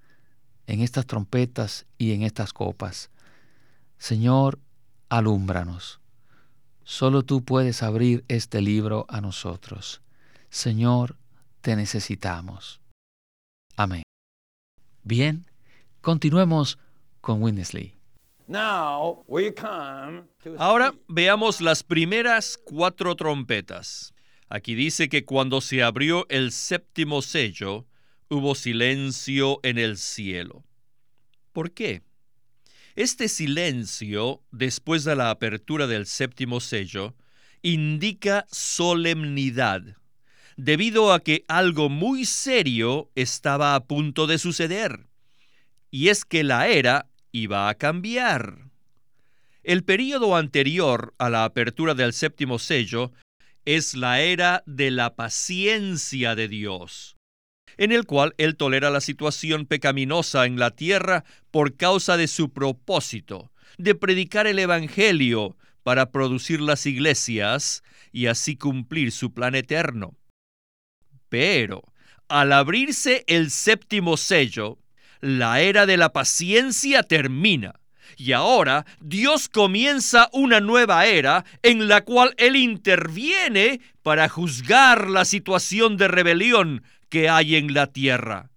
en 0.68 0.82
estas 0.82 1.06
trompetas 1.06 1.86
y 1.98 2.14
en 2.14 2.22
estas 2.22 2.54
copas. 2.54 3.10
Señor, 4.00 4.60
alúmbranos. 5.10 6.00
Solo 6.84 7.24
tú 7.24 7.44
puedes 7.44 7.84
abrir 7.84 8.26
este 8.28 8.62
libro 8.62 9.06
a 9.10 9.22
nosotros. 9.22 10.02
Señor, 10.50 11.18
te 11.62 11.76
necesitamos. 11.76 12.82
Amén. 13.76 14.04
Bien, 15.04 15.46
continuemos 16.02 16.80
con 17.22 17.44
Winnesley. 17.44 17.96
Ahora 20.58 20.96
veamos 21.08 21.62
las 21.62 21.84
primeras 21.84 22.58
cuatro 22.58 23.16
trompetas. 23.16 24.14
Aquí 24.48 24.74
dice 24.74 25.10
que 25.10 25.26
cuando 25.26 25.62
se 25.62 25.84
abrió 25.84 26.26
el 26.30 26.52
séptimo 26.52 27.22
sello, 27.22 27.86
hubo 28.30 28.56
silencio 28.56 29.60
en 29.62 29.78
el 29.78 29.98
cielo. 29.98 30.64
¿Por 31.52 31.72
qué? 31.72 32.02
Este 33.00 33.30
silencio, 33.30 34.44
después 34.52 35.06
de 35.06 35.16
la 35.16 35.30
apertura 35.30 35.88
del 35.88 36.06
séptimo 36.06 36.60
sello, 36.60 37.16
indica 37.62 38.46
solemnidad, 38.52 39.96
debido 40.58 41.14
a 41.14 41.22
que 41.22 41.46
algo 41.48 41.88
muy 41.88 42.26
serio 42.26 43.10
estaba 43.16 43.76
a 43.76 43.86
punto 43.86 44.28
de 44.28 44.38
suceder, 44.38 45.08
y 45.90 46.10
es 46.10 46.26
que 46.26 46.44
la 46.44 46.68
era 46.68 47.08
iba 47.32 47.70
a 47.70 47.76
cambiar. 47.76 48.70
El 49.64 49.86
período 49.86 50.36
anterior 50.36 51.14
a 51.20 51.30
la 51.30 51.46
apertura 51.46 51.94
del 51.94 52.12
séptimo 52.12 52.60
sello 52.60 53.14
es 53.64 53.96
la 53.96 54.20
era 54.20 54.62
de 54.66 54.92
la 54.92 55.16
paciencia 55.16 56.36
de 56.36 56.50
Dios, 56.50 57.16
en 57.80 57.94
el 57.94 58.06
cual 58.06 58.36
Él 58.38 58.58
tolera 58.58 58.90
la 58.90 59.00
situación 59.00 59.66
pecaminosa 59.66 60.46
en 60.46 60.60
la 60.60 60.72
tierra 60.72 61.24
por 61.50 61.78
causa 61.78 62.18
de 62.18 62.28
su 62.28 62.52
propósito, 62.52 63.52
de 63.78 63.96
predicar 63.96 64.48
el 64.48 64.60
Evangelio 64.60 65.56
para 65.82 66.12
producir 66.12 66.60
las 66.60 66.86
iglesias 66.86 67.82
y 68.12 68.26
así 68.26 68.58
cumplir 68.58 69.14
su 69.14 69.34
plan 69.34 69.56
eterno. 69.56 70.18
Pero, 71.30 71.84
al 72.28 72.52
abrirse 72.52 73.24
el 73.28 73.50
séptimo 73.50 74.18
sello, 74.18 74.78
la 75.22 75.62
era 75.62 75.86
de 75.86 75.96
la 75.96 76.12
paciencia 76.12 77.04
termina. 77.04 77.80
Y 78.18 78.34
ahora 78.34 78.86
Dios 79.00 79.48
comienza 79.48 80.30
una 80.34 80.60
nueva 80.60 81.06
era 81.06 81.46
en 81.64 81.88
la 81.88 82.02
cual 82.02 82.34
Él 82.38 82.58
interviene 82.58 83.80
para 84.04 84.28
juzgar 84.28 85.10
la 85.10 85.24
situación 85.24 85.96
de 85.96 86.10
rebelión 86.10 86.84
que 87.10 87.30
hay 87.30 87.56
en 87.56 87.74
la 87.74 87.88
tierra. 87.88 88.52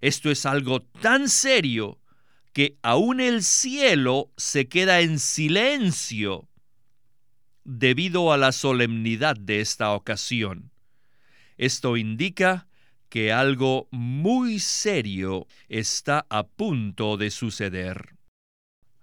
Esto 0.00 0.30
es 0.30 0.44
algo 0.46 0.80
tan 0.80 1.28
serio 1.28 1.98
que 2.52 2.76
aún 2.82 3.20
el 3.20 3.42
cielo 3.42 4.30
se 4.36 4.68
queda 4.68 5.00
en 5.00 5.18
silencio 5.18 6.48
debido 7.64 8.32
a 8.32 8.36
la 8.36 8.52
solemnidad 8.52 9.36
de 9.36 9.60
esta 9.60 9.92
ocasión. 9.92 10.70
Esto 11.56 11.96
indica 11.96 12.66
que 13.08 13.32
algo 13.32 13.88
muy 13.90 14.58
serio 14.60 15.46
está 15.68 16.26
a 16.28 16.46
punto 16.46 17.16
de 17.16 17.30
suceder. 17.30 18.16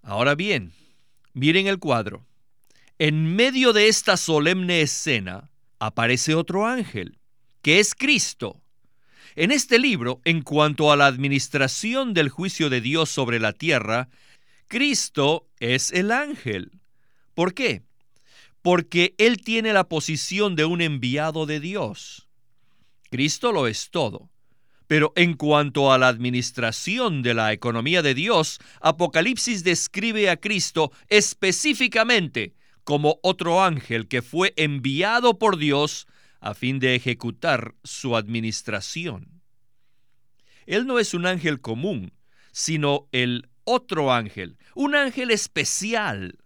Ahora 0.04 0.36
bien, 0.36 0.74
miren 1.34 1.68
el 1.68 1.80
cuadro. 1.80 2.26
En 3.00 3.36
medio 3.36 3.74
de 3.74 3.88
esta 3.88 4.18
solemne 4.18 4.82
escena 4.82 5.50
aparece 5.80 6.36
otro 6.36 6.68
ángel, 6.68 7.20
que 7.62 7.80
es 7.80 7.96
Cristo. 7.96 8.61
En 9.36 9.52
este 9.52 9.80
libro, 9.80 10.20
en 10.26 10.42
cuanto 10.42 10.92
a 10.92 10.98
la 10.98 11.08
administración 11.08 12.14
del 12.14 12.30
juicio 12.30 12.70
de 12.70 12.82
Dios 12.82 13.10
sobre 13.10 13.40
la 13.40 13.54
tierra, 13.54 14.10
Cristo 14.68 15.48
es 15.60 15.92
el 15.92 16.12
ángel. 16.12 16.72
¿Por 17.34 17.54
qué? 17.54 17.84
Porque 18.62 19.16
Él 19.18 19.42
tiene 19.42 19.72
la 19.72 19.86
posición 19.86 20.56
de 20.56 20.66
un 20.66 20.82
enviado 20.82 21.46
de 21.46 21.62
Dios. 21.62 22.28
Cristo 23.10 23.52
lo 23.52 23.68
es 23.68 23.90
todo. 23.90 24.30
Pero 24.88 25.14
en 25.16 25.36
cuanto 25.36 25.94
a 25.94 25.98
la 25.98 26.10
administración 26.10 27.22
de 27.22 27.34
la 27.34 27.54
economía 27.54 28.02
de 28.02 28.14
Dios, 28.14 28.60
Apocalipsis 28.82 29.64
describe 29.64 30.30
a 30.30 30.36
Cristo 30.36 30.92
específicamente 31.08 32.54
como 32.84 33.20
otro 33.24 33.64
ángel 33.64 34.10
que 34.10 34.22
fue 34.22 34.54
enviado 34.58 35.40
por 35.40 35.58
Dios 35.58 36.08
a 36.42 36.54
fin 36.54 36.80
de 36.80 36.96
ejecutar 36.96 37.76
su 37.84 38.18
administración. 38.18 39.42
Él 40.66 40.86
no 40.86 41.00
es 41.00 41.14
un 41.14 41.26
ángel 41.26 41.62
común, 41.62 42.14
sino 42.52 43.08
el 43.12 43.50
otro 43.64 44.12
ángel, 44.12 44.58
un 44.76 44.96
ángel 44.96 45.32
especial. 45.32 46.40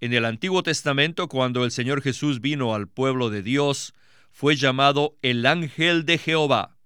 En 0.00 0.14
el 0.14 0.24
Antiguo 0.24 0.62
Testamento, 0.62 1.28
cuando 1.28 1.64
el 1.64 1.70
Señor 1.70 2.02
Jesús 2.02 2.40
vino 2.40 2.74
al 2.74 2.88
pueblo 2.88 3.28
de 3.28 3.42
Dios, 3.42 3.94
fue 4.30 4.56
llamado 4.56 5.18
el 5.22 5.44
ángel 5.44 6.06
de 6.06 6.16
Jehová. 6.18 6.76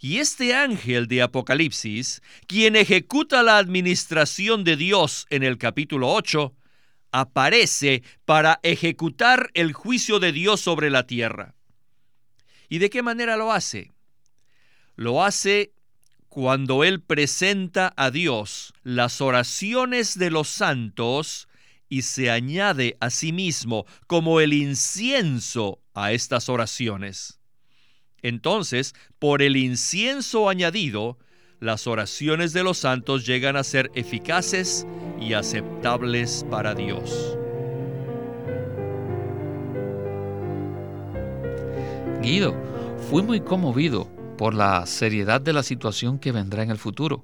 Y 0.00 0.18
este 0.18 0.54
ángel 0.54 1.06
de 1.06 1.22
Apocalipsis, 1.22 2.22
quien 2.46 2.76
ejecuta 2.76 3.42
la 3.42 3.58
administración 3.58 4.64
de 4.64 4.76
Dios 4.76 5.26
en 5.30 5.42
el 5.42 5.58
capítulo 5.58 6.12
8, 6.12 6.54
aparece 7.12 8.02
para 8.24 8.60
ejecutar 8.62 9.50
el 9.54 9.72
juicio 9.72 10.18
de 10.18 10.32
Dios 10.32 10.60
sobre 10.60 10.90
la 10.90 11.06
tierra. 11.06 11.54
¿Y 12.74 12.78
de 12.78 12.90
qué 12.90 13.04
manera 13.04 13.36
lo 13.36 13.52
hace? 13.52 13.92
Lo 14.96 15.22
hace 15.22 15.74
cuando 16.28 16.82
Él 16.82 17.00
presenta 17.00 17.94
a 17.96 18.10
Dios 18.10 18.74
las 18.82 19.20
oraciones 19.20 20.18
de 20.18 20.32
los 20.32 20.48
santos 20.48 21.46
y 21.88 22.02
se 22.02 22.32
añade 22.32 22.96
a 22.98 23.10
sí 23.10 23.32
mismo 23.32 23.86
como 24.08 24.40
el 24.40 24.52
incienso 24.52 25.84
a 25.94 26.10
estas 26.10 26.48
oraciones. 26.48 27.38
Entonces, 28.22 28.96
por 29.20 29.40
el 29.40 29.56
incienso 29.56 30.48
añadido, 30.48 31.16
las 31.60 31.86
oraciones 31.86 32.52
de 32.52 32.64
los 32.64 32.78
santos 32.78 33.24
llegan 33.24 33.54
a 33.54 33.62
ser 33.62 33.92
eficaces 33.94 34.84
y 35.20 35.34
aceptables 35.34 36.44
para 36.50 36.74
Dios. 36.74 37.38
Fui 43.10 43.22
muy 43.22 43.40
conmovido 43.42 44.08
por 44.38 44.54
la 44.54 44.86
seriedad 44.86 45.42
de 45.42 45.52
la 45.52 45.62
situación 45.62 46.18
que 46.18 46.32
vendrá 46.32 46.62
en 46.62 46.70
el 46.70 46.78
futuro, 46.78 47.22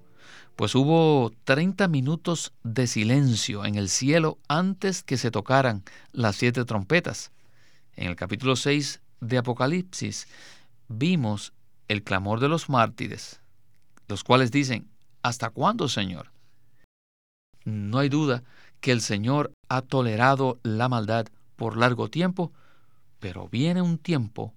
pues 0.56 0.74
hubo 0.74 1.32
30 1.44 1.88
minutos 1.88 2.52
de 2.64 2.86
silencio 2.86 3.64
en 3.64 3.76
el 3.76 3.88
cielo 3.88 4.36
antes 4.46 5.02
que 5.02 5.16
se 5.16 5.30
tocaran 5.30 5.84
las 6.12 6.36
siete 6.36 6.66
trompetas. 6.66 7.32
En 7.96 8.08
el 8.08 8.14
capítulo 8.14 8.56
6 8.56 9.00
de 9.22 9.38
Apocalipsis 9.38 10.28
vimos 10.88 11.54
el 11.88 12.02
clamor 12.02 12.38
de 12.38 12.50
los 12.50 12.68
mártires, 12.68 13.40
los 14.06 14.22
cuales 14.22 14.50
dicen, 14.50 14.86
¿hasta 15.22 15.48
cuándo, 15.48 15.88
Señor? 15.88 16.30
No 17.64 18.00
hay 18.00 18.10
duda 18.10 18.42
que 18.82 18.92
el 18.92 19.00
Señor 19.00 19.50
ha 19.70 19.80
tolerado 19.80 20.60
la 20.62 20.90
maldad 20.90 21.26
por 21.56 21.78
largo 21.78 22.10
tiempo, 22.10 22.52
pero 23.18 23.48
viene 23.48 23.80
un 23.80 23.96
tiempo 23.96 24.52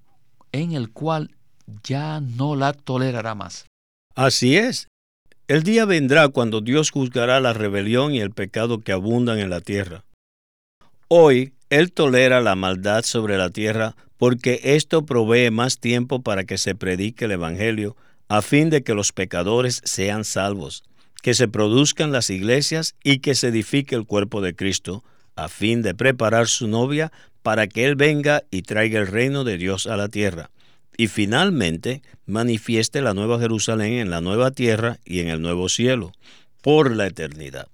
en 0.53 0.71
el 0.71 0.91
cual 0.91 1.35
ya 1.83 2.21
no 2.21 2.55
la 2.55 2.71
tolerará 2.71 3.35
más. 3.35 3.65
Así 4.15 4.55
es. 4.55 4.87
El 5.49 5.63
día 5.63 5.83
vendrá 5.83 6.29
cuando 6.29 6.61
Dios 6.61 6.91
juzgará 6.91 7.41
la 7.41 7.51
rebelión 7.51 8.13
y 8.13 8.21
el 8.21 8.31
pecado 8.31 8.79
que 8.79 8.93
abundan 8.93 9.39
en 9.39 9.49
la 9.49 9.59
tierra. 9.59 10.05
Hoy 11.09 11.53
Él 11.69 11.91
tolera 11.91 12.39
la 12.39 12.55
maldad 12.55 13.03
sobre 13.03 13.37
la 13.37 13.49
tierra 13.49 13.95
porque 14.17 14.61
esto 14.63 15.05
provee 15.05 15.51
más 15.51 15.79
tiempo 15.79 16.21
para 16.21 16.45
que 16.45 16.57
se 16.57 16.75
predique 16.75 17.25
el 17.25 17.31
Evangelio 17.31 17.97
a 18.29 18.41
fin 18.41 18.69
de 18.69 18.83
que 18.83 18.93
los 18.93 19.11
pecadores 19.11 19.81
sean 19.83 20.23
salvos, 20.23 20.83
que 21.21 21.33
se 21.33 21.47
produzcan 21.47 22.11
las 22.11 22.29
iglesias 22.29 22.95
y 23.03 23.19
que 23.19 23.35
se 23.35 23.49
edifique 23.49 23.95
el 23.95 24.05
cuerpo 24.05 24.41
de 24.41 24.55
Cristo, 24.55 25.03
a 25.35 25.49
fin 25.49 25.81
de 25.81 25.93
preparar 25.93 26.47
su 26.47 26.67
novia 26.67 27.11
para 27.41 27.67
que 27.67 27.85
Él 27.85 27.95
venga 27.95 28.43
y 28.51 28.61
traiga 28.61 28.99
el 28.99 29.07
reino 29.07 29.43
de 29.43 29.57
Dios 29.57 29.87
a 29.87 29.97
la 29.97 30.07
tierra, 30.07 30.49
y 30.97 31.07
finalmente 31.07 32.01
manifieste 32.25 33.01
la 33.01 33.13
nueva 33.13 33.39
Jerusalén 33.39 33.93
en 33.93 34.09
la 34.09 34.21
nueva 34.21 34.51
tierra 34.51 34.99
y 35.05 35.19
en 35.19 35.27
el 35.27 35.41
nuevo 35.41 35.69
cielo, 35.69 36.11
por 36.61 36.95
la 36.95 37.07
eternidad. 37.07 37.67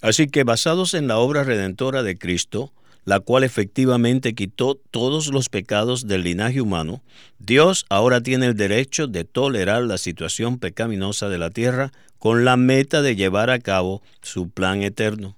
Así 0.00 0.26
que 0.26 0.44
basados 0.44 0.94
en 0.94 1.08
la 1.08 1.18
obra 1.18 1.44
redentora 1.44 2.02
de 2.02 2.16
Cristo, 2.16 2.72
la 3.04 3.20
cual 3.20 3.42
efectivamente 3.42 4.34
quitó 4.34 4.76
todos 4.90 5.28
los 5.28 5.48
pecados 5.48 6.06
del 6.06 6.22
linaje 6.22 6.60
humano, 6.60 7.02
Dios 7.38 7.84
ahora 7.88 8.20
tiene 8.20 8.46
el 8.46 8.56
derecho 8.56 9.08
de 9.08 9.24
tolerar 9.24 9.82
la 9.82 9.98
situación 9.98 10.58
pecaminosa 10.58 11.28
de 11.28 11.38
la 11.38 11.50
tierra 11.50 11.92
con 12.18 12.44
la 12.44 12.56
meta 12.56 13.02
de 13.02 13.16
llevar 13.16 13.50
a 13.50 13.58
cabo 13.58 14.02
su 14.22 14.50
plan 14.50 14.82
eterno. 14.82 15.36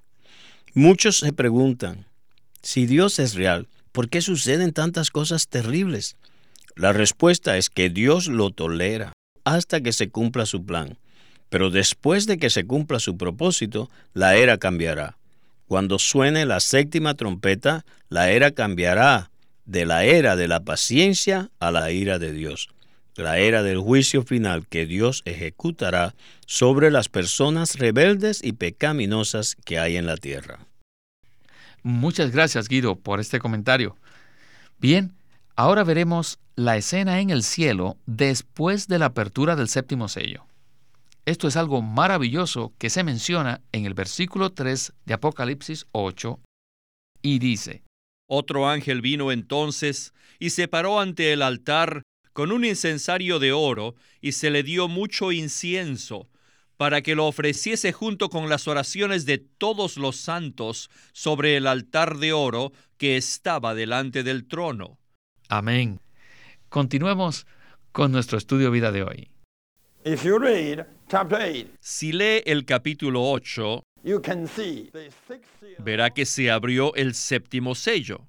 Muchos 0.76 1.18
se 1.18 1.32
preguntan, 1.32 2.04
si 2.60 2.86
Dios 2.86 3.20
es 3.20 3.34
real, 3.34 3.68
¿por 3.92 4.08
qué 4.08 4.20
suceden 4.20 4.72
tantas 4.72 5.12
cosas 5.12 5.46
terribles? 5.46 6.16
La 6.74 6.92
respuesta 6.92 7.56
es 7.56 7.70
que 7.70 7.90
Dios 7.90 8.26
lo 8.26 8.50
tolera 8.50 9.12
hasta 9.44 9.80
que 9.80 9.92
se 9.92 10.08
cumpla 10.08 10.46
su 10.46 10.66
plan. 10.66 10.98
Pero 11.48 11.70
después 11.70 12.26
de 12.26 12.38
que 12.38 12.50
se 12.50 12.66
cumpla 12.66 12.98
su 12.98 13.16
propósito, 13.16 13.88
la 14.14 14.34
era 14.34 14.58
cambiará. 14.58 15.16
Cuando 15.68 16.00
suene 16.00 16.44
la 16.44 16.58
séptima 16.58 17.14
trompeta, 17.14 17.84
la 18.08 18.32
era 18.32 18.50
cambiará 18.50 19.30
de 19.66 19.86
la 19.86 20.04
era 20.04 20.34
de 20.34 20.48
la 20.48 20.64
paciencia 20.64 21.52
a 21.60 21.70
la 21.70 21.92
ira 21.92 22.18
de 22.18 22.32
Dios, 22.32 22.70
la 23.16 23.38
era 23.38 23.62
del 23.62 23.78
juicio 23.78 24.22
final 24.22 24.66
que 24.66 24.86
Dios 24.86 25.22
ejecutará 25.24 26.14
sobre 26.46 26.90
las 26.90 27.08
personas 27.08 27.78
rebeldes 27.78 28.42
y 28.42 28.52
pecaminosas 28.52 29.56
que 29.64 29.78
hay 29.78 29.96
en 29.96 30.06
la 30.06 30.16
tierra. 30.16 30.66
Muchas 31.82 32.30
gracias 32.32 32.68
Guido 32.68 32.96
por 32.96 33.20
este 33.20 33.38
comentario. 33.38 33.96
Bien, 34.78 35.12
ahora 35.54 35.84
veremos 35.84 36.38
la 36.56 36.76
escena 36.76 37.20
en 37.20 37.30
el 37.30 37.42
cielo 37.42 37.96
después 38.06 38.88
de 38.88 38.98
la 38.98 39.06
apertura 39.06 39.56
del 39.56 39.68
séptimo 39.68 40.08
sello. 40.08 40.46
Esto 41.26 41.48
es 41.48 41.56
algo 41.56 41.80
maravilloso 41.80 42.72
que 42.78 42.90
se 42.90 43.02
menciona 43.02 43.62
en 43.72 43.86
el 43.86 43.94
versículo 43.94 44.52
3 44.52 44.92
de 45.06 45.14
Apocalipsis 45.14 45.86
8 45.92 46.38
y 47.22 47.38
dice, 47.38 47.82
Otro 48.28 48.68
ángel 48.68 49.00
vino 49.00 49.32
entonces 49.32 50.12
y 50.38 50.50
se 50.50 50.68
paró 50.68 51.00
ante 51.00 51.32
el 51.32 51.40
altar 51.40 52.02
con 52.34 52.50
un 52.52 52.64
incensario 52.64 53.38
de 53.38 53.52
oro 53.52 53.94
y 54.20 54.32
se 54.32 54.50
le 54.50 54.62
dio 54.62 54.88
mucho 54.88 55.32
incienso 55.32 56.28
para 56.76 57.00
que 57.00 57.14
lo 57.14 57.26
ofreciese 57.26 57.92
junto 57.92 58.28
con 58.28 58.48
las 58.48 58.66
oraciones 58.66 59.24
de 59.24 59.38
todos 59.38 59.96
los 59.96 60.16
santos 60.16 60.90
sobre 61.12 61.56
el 61.56 61.68
altar 61.68 62.18
de 62.18 62.32
oro 62.32 62.72
que 62.98 63.16
estaba 63.16 63.74
delante 63.74 64.24
del 64.24 64.46
trono. 64.48 64.98
Amén. 65.48 66.00
Continuemos 66.68 67.46
con 67.92 68.10
nuestro 68.10 68.36
estudio 68.36 68.72
vida 68.72 68.90
de 68.90 69.04
hoy. 69.04 69.30
Si 71.80 72.12
lee 72.12 72.42
el 72.44 72.64
capítulo 72.64 73.30
8, 73.30 73.82
verá 75.78 76.10
que 76.10 76.26
se 76.26 76.50
abrió 76.50 76.94
el 76.96 77.14
séptimo 77.14 77.76
sello 77.76 78.26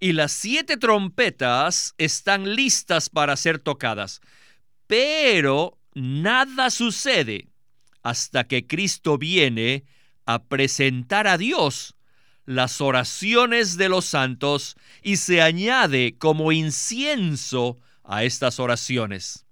y 0.00 0.12
las 0.12 0.32
siete 0.32 0.76
trompetas 0.76 1.94
están 1.98 2.54
listas 2.54 3.08
para 3.08 3.36
ser 3.36 3.58
tocadas, 3.58 4.20
pero 4.86 5.78
nada 5.94 6.70
sucede 6.70 7.48
hasta 8.02 8.44
que 8.44 8.66
Cristo 8.66 9.18
viene 9.18 9.84
a 10.26 10.44
presentar 10.44 11.26
a 11.26 11.38
Dios 11.38 11.96
las 12.44 12.80
oraciones 12.80 13.76
de 13.76 13.88
los 13.88 14.04
santos 14.04 14.76
y 15.02 15.16
se 15.16 15.42
añade 15.42 16.16
como 16.16 16.52
incienso 16.52 17.76
a 18.04 18.24
estas 18.24 18.60
oraciones. 18.60 19.46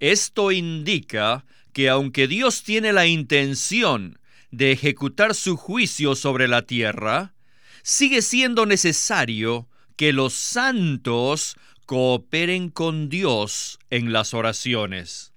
Esto 0.00 0.52
indica 0.52 1.46
que 1.72 1.88
aunque 1.88 2.26
Dios 2.26 2.62
tiene 2.62 2.92
la 2.92 3.06
intención 3.06 4.18
de 4.50 4.72
ejecutar 4.72 5.34
su 5.34 5.56
juicio 5.56 6.14
sobre 6.14 6.48
la 6.48 6.62
tierra, 6.62 7.34
sigue 7.82 8.22
siendo 8.22 8.66
necesario 8.66 9.68
que 9.96 10.12
los 10.12 10.34
santos 10.34 11.56
cooperen 11.86 12.70
con 12.70 13.08
Dios 13.08 13.78
en 13.90 14.12
las 14.12 14.32
oraciones. 14.34 15.32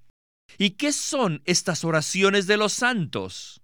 ¿Y 0.57 0.71
qué 0.71 0.93
son 0.93 1.41
estas 1.45 1.83
oraciones 1.83 2.47
de 2.47 2.57
los 2.57 2.73
santos? 2.73 3.61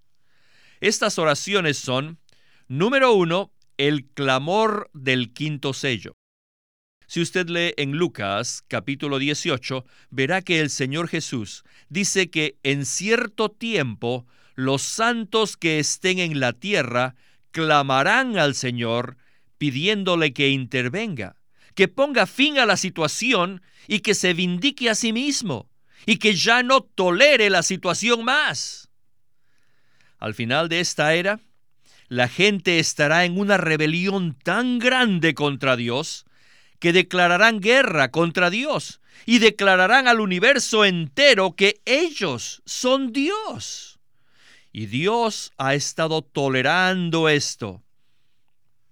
Estas 0.81 1.19
oraciones 1.19 1.77
son, 1.77 2.19
número 2.67 3.13
uno, 3.13 3.51
el 3.77 4.05
clamor 4.07 4.89
del 4.93 5.33
quinto 5.33 5.73
sello. 5.73 6.13
Si 7.07 7.21
usted 7.21 7.47
lee 7.47 7.73
en 7.77 7.93
Lucas 7.93 8.63
capítulo 8.67 9.19
18, 9.19 9.85
verá 10.09 10.41
que 10.41 10.59
el 10.59 10.69
Señor 10.69 11.07
Jesús 11.07 11.63
dice 11.89 12.29
que 12.29 12.57
en 12.63 12.85
cierto 12.85 13.49
tiempo 13.49 14.27
los 14.53 14.81
santos 14.81 15.57
que 15.57 15.79
estén 15.79 16.19
en 16.19 16.39
la 16.39 16.53
tierra 16.53 17.15
clamarán 17.51 18.38
al 18.38 18.55
Señor 18.55 19.17
pidiéndole 19.57 20.33
que 20.33 20.49
intervenga, 20.49 21.35
que 21.75 21.88
ponga 21.88 22.25
fin 22.25 22.59
a 22.59 22.65
la 22.65 22.77
situación 22.77 23.62
y 23.88 23.99
que 23.99 24.15
se 24.15 24.33
vindique 24.33 24.89
a 24.89 24.95
sí 24.95 25.13
mismo 25.13 25.69
y 26.05 26.17
que 26.17 26.35
ya 26.35 26.63
no 26.63 26.81
tolere 26.81 27.49
la 27.49 27.63
situación 27.63 28.23
más. 28.23 28.89
Al 30.17 30.33
final 30.33 30.69
de 30.69 30.79
esta 30.79 31.13
era, 31.13 31.39
la 32.07 32.27
gente 32.27 32.79
estará 32.79 33.25
en 33.25 33.39
una 33.39 33.57
rebelión 33.57 34.35
tan 34.35 34.79
grande 34.79 35.33
contra 35.33 35.75
Dios 35.75 36.25
que 36.79 36.93
declararán 36.93 37.59
guerra 37.59 38.09
contra 38.09 38.49
Dios 38.49 39.01
y 39.25 39.39
declararán 39.39 40.07
al 40.07 40.21
universo 40.21 40.85
entero 40.85 41.55
que 41.55 41.81
ellos 41.85 42.62
son 42.65 43.12
Dios. 43.12 43.98
Y 44.71 44.86
Dios 44.86 45.51
ha 45.58 45.73
estado 45.73 46.21
tolerando 46.21 47.29
esto. 47.29 47.84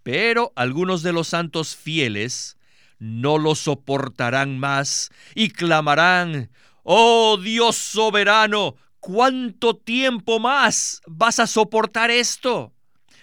Pero 0.04 0.54
algunos 0.56 1.04
de 1.04 1.14
los 1.14 1.28
santos 1.28 1.76
fieles 1.76 2.58
no 3.00 3.38
lo 3.38 3.56
soportarán 3.56 4.58
más 4.58 5.10
y 5.36 5.50
clamarán, 5.50 6.50
Oh 6.84 7.38
Dios 7.38 7.76
soberano, 7.76 8.76
¿cuánto 9.00 9.76
tiempo 9.76 10.40
más 10.40 11.02
vas 11.06 11.40
a 11.40 11.48
soportar 11.48 12.10
esto? 12.10 12.74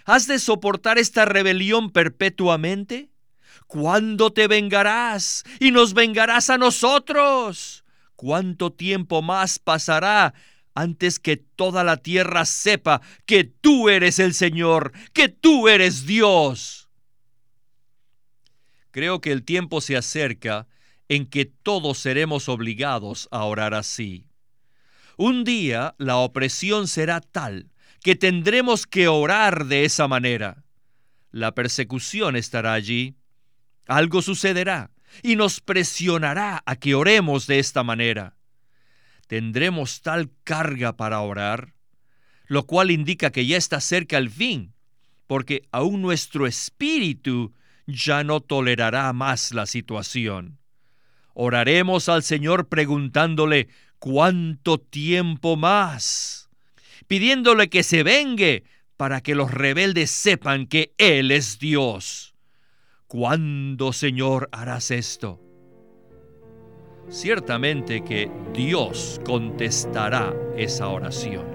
¿Has 0.05 0.27
de 0.27 0.39
soportar 0.39 0.99
esta 0.99 1.25
rebelión 1.25 1.91
perpetuamente? 1.91 3.11
¿Cuándo 3.67 4.33
te 4.33 4.47
vengarás 4.47 5.45
y 5.59 5.71
nos 5.71 5.95
vengarás 5.95 6.51
a 6.51 6.59
nosotros? 6.59 7.85
¿Cuánto 8.15 8.71
tiempo 8.71 9.23
más 9.23 9.59
pasará 9.59 10.35
antes 10.75 11.19
que 11.19 11.37
toda 11.37 11.85
la 11.85 11.97
tierra 11.99 12.45
sepa 12.45 13.01
que 13.27 13.45
tú 13.45 13.89
eres 13.89 14.19
el 14.19 14.35
Señor, 14.35 14.93
que 15.13 15.29
tú 15.29 15.69
eres 15.69 16.07
Dios? 16.07 16.89
Creo 18.91 19.21
que 19.21 19.33
el 19.33 19.45
tiempo 19.45 19.81
se 19.81 19.97
acerca 19.97 20.69
en 21.09 21.27
que 21.27 21.45
todos 21.45 21.99
seremos 21.99 22.49
obligados 22.49 23.29
a 23.31 23.45
orar 23.45 23.75
así. 23.75 24.27
Un 25.17 25.45
día 25.45 25.95
la 25.99 26.17
opresión 26.17 26.89
será 26.89 27.21
tal 27.21 27.71
que 28.03 28.17
tendremos 28.17 28.87
que 28.87 29.09
orar 29.09 29.67
de 29.67 29.85
esa 29.85 30.09
manera. 30.09 30.65
La 31.31 31.55
persecución 31.55 32.37
estará 32.37 32.73
allí. 32.73 33.17
Algo 33.87 34.23
sucederá 34.23 34.91
y 35.23 35.37
nos 35.37 35.61
presionará 35.61 36.63
a 36.67 36.77
que 36.77 36.95
oremos 36.95 37.47
de 37.47 37.59
esta 37.59 37.83
manera. 37.83 38.37
Tendremos 39.27 40.03
tal 40.03 40.31
carga 40.45 40.97
para 40.97 41.21
orar, 41.21 41.75
lo 42.47 42.65
cual 42.67 42.91
indica 42.91 43.31
que 43.31 43.47
ya 43.47 43.57
está 43.57 43.81
cerca 43.81 44.19
el 44.19 44.31
fin, 44.31 44.75
porque 45.27 45.63
aún 45.73 46.03
nuestro 46.03 46.47
espíritu 46.47 47.55
ya 47.87 48.25
no 48.25 48.41
tolerará 48.41 49.13
más 49.13 49.53
la 49.53 49.67
situación. 49.67 50.59
Oraremos 51.35 52.09
al 52.09 52.23
Señor 52.23 52.69
preguntándole, 52.69 53.69
¿cuánto 53.99 54.79
tiempo 54.79 55.57
más? 55.57 56.45
pidiéndole 57.07 57.69
que 57.69 57.83
se 57.83 58.03
vengue 58.03 58.65
para 58.97 59.21
que 59.21 59.35
los 59.35 59.51
rebeldes 59.51 60.11
sepan 60.11 60.67
que 60.67 60.95
Él 60.99 61.31
es 61.31 61.59
Dios. 61.59 62.35
¿Cuándo, 63.07 63.93
Señor, 63.93 64.49
harás 64.53 64.91
esto? 64.91 65.44
Ciertamente 67.09 68.03
que 68.03 68.31
Dios 68.53 69.21
contestará 69.25 70.35
esa 70.57 70.89
oración. 70.89 71.47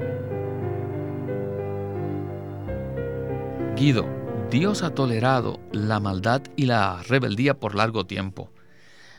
Guido, 3.76 4.08
Dios 4.50 4.84
ha 4.84 4.94
tolerado 4.94 5.60
la 5.72 6.00
maldad 6.00 6.42
y 6.56 6.66
la 6.66 7.02
rebeldía 7.04 7.60
por 7.60 7.76
largo 7.76 8.06
tiempo. 8.06 8.52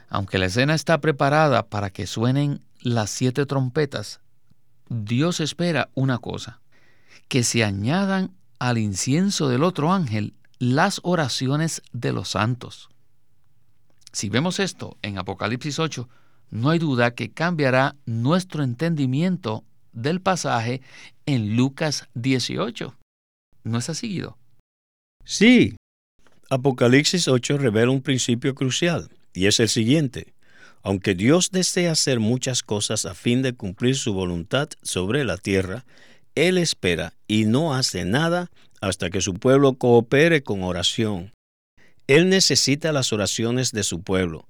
Aunque 0.08 0.38
la 0.38 0.46
escena 0.46 0.74
está 0.74 1.00
preparada 1.00 1.68
para 1.68 1.90
que 1.90 2.06
suenen 2.06 2.60
las 2.80 3.10
siete 3.10 3.46
trompetas, 3.46 4.20
Dios 4.88 5.40
espera 5.40 5.90
una 5.94 6.18
cosa, 6.18 6.60
que 7.28 7.44
se 7.44 7.64
añadan 7.64 8.32
al 8.58 8.76
incienso 8.76 9.48
del 9.48 9.62
otro 9.62 9.92
ángel 9.92 10.34
las 10.58 11.00
oraciones 11.04 11.82
de 11.92 12.12
los 12.12 12.30
santos. 12.30 12.90
Si 14.12 14.28
vemos 14.28 14.58
esto 14.58 14.96
en 15.02 15.18
Apocalipsis 15.18 15.78
8, 15.78 16.08
no 16.50 16.70
hay 16.70 16.78
duda 16.78 17.14
que 17.14 17.30
cambiará 17.30 17.96
nuestro 18.06 18.64
entendimiento 18.64 19.64
del 19.92 20.20
pasaje 20.20 20.82
en 21.26 21.56
Lucas 21.56 22.08
18. 22.14 22.96
¿No 23.64 23.78
es 23.78 23.88
así, 23.88 24.08
Guido? 24.08 24.36
Sí. 25.24 25.76
Apocalipsis 26.48 27.28
8 27.28 27.58
revela 27.58 27.92
un 27.92 28.02
principio 28.02 28.54
crucial, 28.54 29.10
y 29.32 29.46
es 29.46 29.60
el 29.60 29.68
siguiente. 29.68 30.34
Aunque 30.82 31.14
Dios 31.14 31.50
desea 31.50 31.92
hacer 31.92 32.18
muchas 32.18 32.62
cosas 32.62 33.04
a 33.04 33.14
fin 33.14 33.42
de 33.42 33.52
cumplir 33.52 33.96
su 33.96 34.12
voluntad 34.12 34.68
sobre 34.82 35.24
la 35.24 35.36
tierra, 35.36 35.84
Él 36.34 36.58
espera 36.58 37.12
y 37.28 37.44
no 37.44 37.74
hace 37.74 38.04
nada 38.04 38.50
hasta 38.80 39.10
que 39.10 39.20
su 39.20 39.34
pueblo 39.34 39.74
coopere 39.74 40.42
con 40.42 40.64
oración. 40.64 41.32
Él 42.10 42.28
necesita 42.28 42.92
las 42.92 43.12
oraciones 43.12 43.72
de 43.72 43.84
su 43.84 44.02
pueblo. 44.02 44.48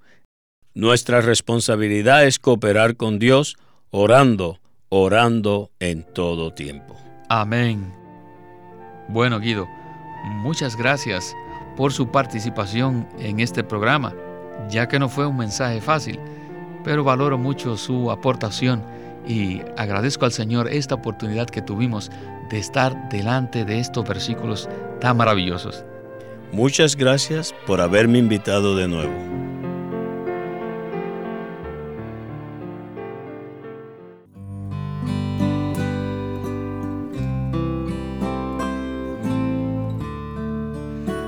Nuestra 0.72 1.20
responsabilidad 1.20 2.24
es 2.24 2.38
cooperar 2.38 2.96
con 2.96 3.18
Dios 3.18 3.56
orando, 3.90 4.60
orando 4.88 5.70
en 5.78 6.04
todo 6.04 6.54
tiempo. 6.54 6.96
Amén. 7.28 7.92
Bueno, 9.08 9.40
Guido, 9.40 9.68
muchas 10.24 10.74
gracias 10.74 11.34
por 11.76 11.92
su 11.92 12.10
participación 12.10 13.06
en 13.18 13.40
este 13.40 13.62
programa 13.62 14.14
ya 14.68 14.88
que 14.88 14.98
no 14.98 15.08
fue 15.08 15.26
un 15.26 15.36
mensaje 15.36 15.80
fácil, 15.80 16.18
pero 16.84 17.04
valoro 17.04 17.38
mucho 17.38 17.76
su 17.76 18.10
aportación 18.10 18.82
y 19.26 19.60
agradezco 19.76 20.24
al 20.24 20.32
Señor 20.32 20.68
esta 20.68 20.94
oportunidad 20.94 21.48
que 21.48 21.62
tuvimos 21.62 22.10
de 22.48 22.58
estar 22.58 23.08
delante 23.10 23.64
de 23.64 23.78
estos 23.78 24.06
versículos 24.08 24.68
tan 25.00 25.16
maravillosos. 25.16 25.84
Muchas 26.52 26.96
gracias 26.96 27.54
por 27.66 27.80
haberme 27.80 28.18
invitado 28.18 28.76
de 28.76 28.88
nuevo. 28.88 29.12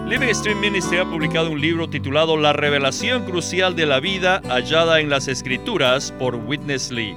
Living 0.09 0.35
Stream 0.35 0.61
Ministry 0.61 0.99
ha 0.99 1.05
publicado 1.05 1.51
un 1.51 1.61
libro 1.61 1.89
titulado 1.89 2.37
La 2.37 2.53
revelación 2.53 3.25
crucial 3.25 3.77
de 3.77 3.87
la 3.87 4.01
vida 4.01 4.43
hallada 4.49 5.01
en 5.01 5.09
las 5.09 5.29
Escrituras 5.29 6.13
por 6.19 6.35
Witness 6.35 6.91
Lee. 6.91 7.15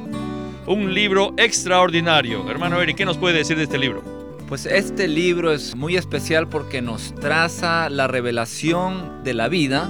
Un 0.68 0.94
libro 0.94 1.34
extraordinario. 1.38 2.50
Hermano 2.50 2.82
Eric, 2.82 2.98
¿qué 2.98 3.06
nos 3.06 3.18
puede 3.18 3.39
decir 3.39 3.58
de 3.58 3.63
este 3.63 3.80
libro? 3.80 4.14
Pues 4.47 4.67
este 4.67 5.08
libro 5.08 5.51
es 5.51 5.75
muy 5.75 5.97
especial 5.97 6.47
porque 6.47 6.79
nos 6.79 7.15
traza 7.15 7.89
la 7.89 8.05
revelación 8.08 9.23
de 9.23 9.34
la 9.34 9.47
vida 9.47 9.89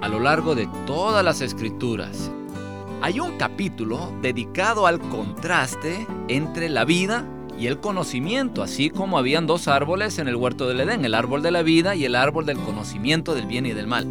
a 0.00 0.08
lo 0.08 0.20
largo 0.20 0.54
de 0.54 0.66
todas 0.86 1.22
las 1.22 1.42
escrituras. 1.42 2.30
Hay 3.02 3.20
un 3.20 3.36
capítulo 3.36 4.10
dedicado 4.22 4.86
al 4.86 5.00
contraste 5.00 6.06
entre 6.28 6.70
la 6.70 6.86
vida 6.86 7.26
y 7.58 7.66
el 7.66 7.78
conocimiento, 7.78 8.62
así 8.62 8.88
como 8.88 9.18
habían 9.18 9.46
dos 9.46 9.68
árboles 9.68 10.18
en 10.18 10.28
el 10.28 10.36
huerto 10.36 10.66
del 10.66 10.80
Edén, 10.80 11.04
el 11.04 11.14
árbol 11.14 11.42
de 11.42 11.50
la 11.50 11.60
vida 11.60 11.94
y 11.94 12.06
el 12.06 12.14
árbol 12.14 12.46
del 12.46 12.58
conocimiento 12.58 13.34
del 13.34 13.44
bien 13.44 13.66
y 13.66 13.72
del 13.72 13.86
mal. 13.86 14.06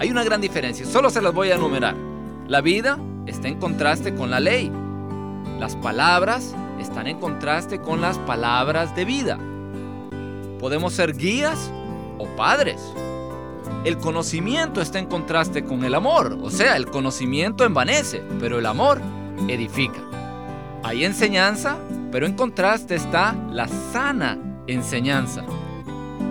Hay 0.00 0.10
una 0.10 0.24
gran 0.24 0.40
diferencia, 0.40 0.86
solo 0.86 1.10
se 1.10 1.20
las 1.20 1.34
voy 1.34 1.50
a 1.50 1.56
enumerar. 1.56 1.94
La 2.48 2.62
vida 2.62 2.98
está 3.26 3.48
en 3.48 3.58
contraste 3.58 4.14
con 4.14 4.30
la 4.30 4.40
ley. 4.40 4.72
Las 5.60 5.76
palabras 5.76 6.54
están 6.82 7.06
en 7.06 7.18
contraste 7.18 7.80
con 7.80 8.00
las 8.00 8.18
palabras 8.18 8.94
de 8.94 9.04
vida. 9.04 9.38
Podemos 10.58 10.92
ser 10.92 11.16
guías 11.16 11.72
o 12.18 12.26
padres. 12.36 12.80
El 13.84 13.98
conocimiento 13.98 14.80
está 14.80 14.98
en 14.98 15.06
contraste 15.06 15.64
con 15.64 15.84
el 15.84 15.94
amor, 15.94 16.38
o 16.42 16.50
sea, 16.50 16.76
el 16.76 16.86
conocimiento 16.86 17.64
envanece, 17.64 18.22
pero 18.38 18.58
el 18.58 18.66
amor 18.66 19.00
edifica. 19.48 20.00
Hay 20.84 21.04
enseñanza 21.04 21.78
pero 22.12 22.26
en 22.26 22.34
contraste 22.34 22.94
está 22.94 23.34
la 23.50 23.66
sana 23.66 24.38
enseñanza. 24.66 25.42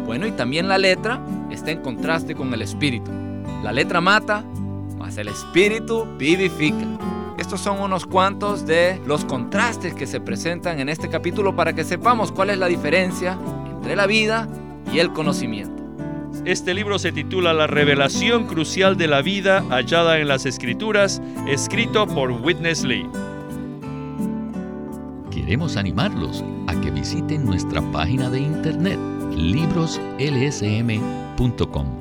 Bueno, 0.05 0.27
y 0.27 0.31
también 0.31 0.67
la 0.67 0.77
letra 0.77 1.19
está 1.49 1.71
en 1.71 1.81
contraste 1.81 2.35
con 2.35 2.53
el 2.53 2.61
espíritu. 2.61 3.11
La 3.63 3.71
letra 3.71 3.99
mata, 3.99 4.45
mas 4.99 5.17
el 5.17 5.27
espíritu 5.27 6.05
vivifica. 6.17 6.85
Estos 7.51 7.65
son 7.65 7.81
unos 7.81 8.05
cuantos 8.05 8.65
de 8.65 9.01
los 9.05 9.25
contrastes 9.25 9.93
que 9.93 10.07
se 10.07 10.21
presentan 10.21 10.79
en 10.79 10.87
este 10.87 11.09
capítulo 11.09 11.53
para 11.53 11.73
que 11.73 11.83
sepamos 11.83 12.31
cuál 12.31 12.49
es 12.49 12.57
la 12.57 12.67
diferencia 12.67 13.37
entre 13.69 13.97
la 13.97 14.07
vida 14.07 14.47
y 14.93 14.99
el 14.99 15.11
conocimiento. 15.11 15.83
Este 16.45 16.73
libro 16.73 16.97
se 16.97 17.11
titula 17.11 17.53
La 17.53 17.67
revelación 17.67 18.47
crucial 18.47 18.95
de 18.95 19.07
la 19.07 19.21
vida 19.21 19.65
hallada 19.69 20.19
en 20.19 20.29
las 20.29 20.45
escrituras, 20.45 21.21
escrito 21.45 22.07
por 22.07 22.31
Witness 22.31 22.85
Lee. 22.85 23.05
Queremos 25.29 25.75
animarlos 25.75 26.45
a 26.67 26.79
que 26.79 26.89
visiten 26.89 27.43
nuestra 27.43 27.81
página 27.91 28.29
de 28.29 28.39
internet 28.39 28.97
libroslsm.com. 29.35 32.00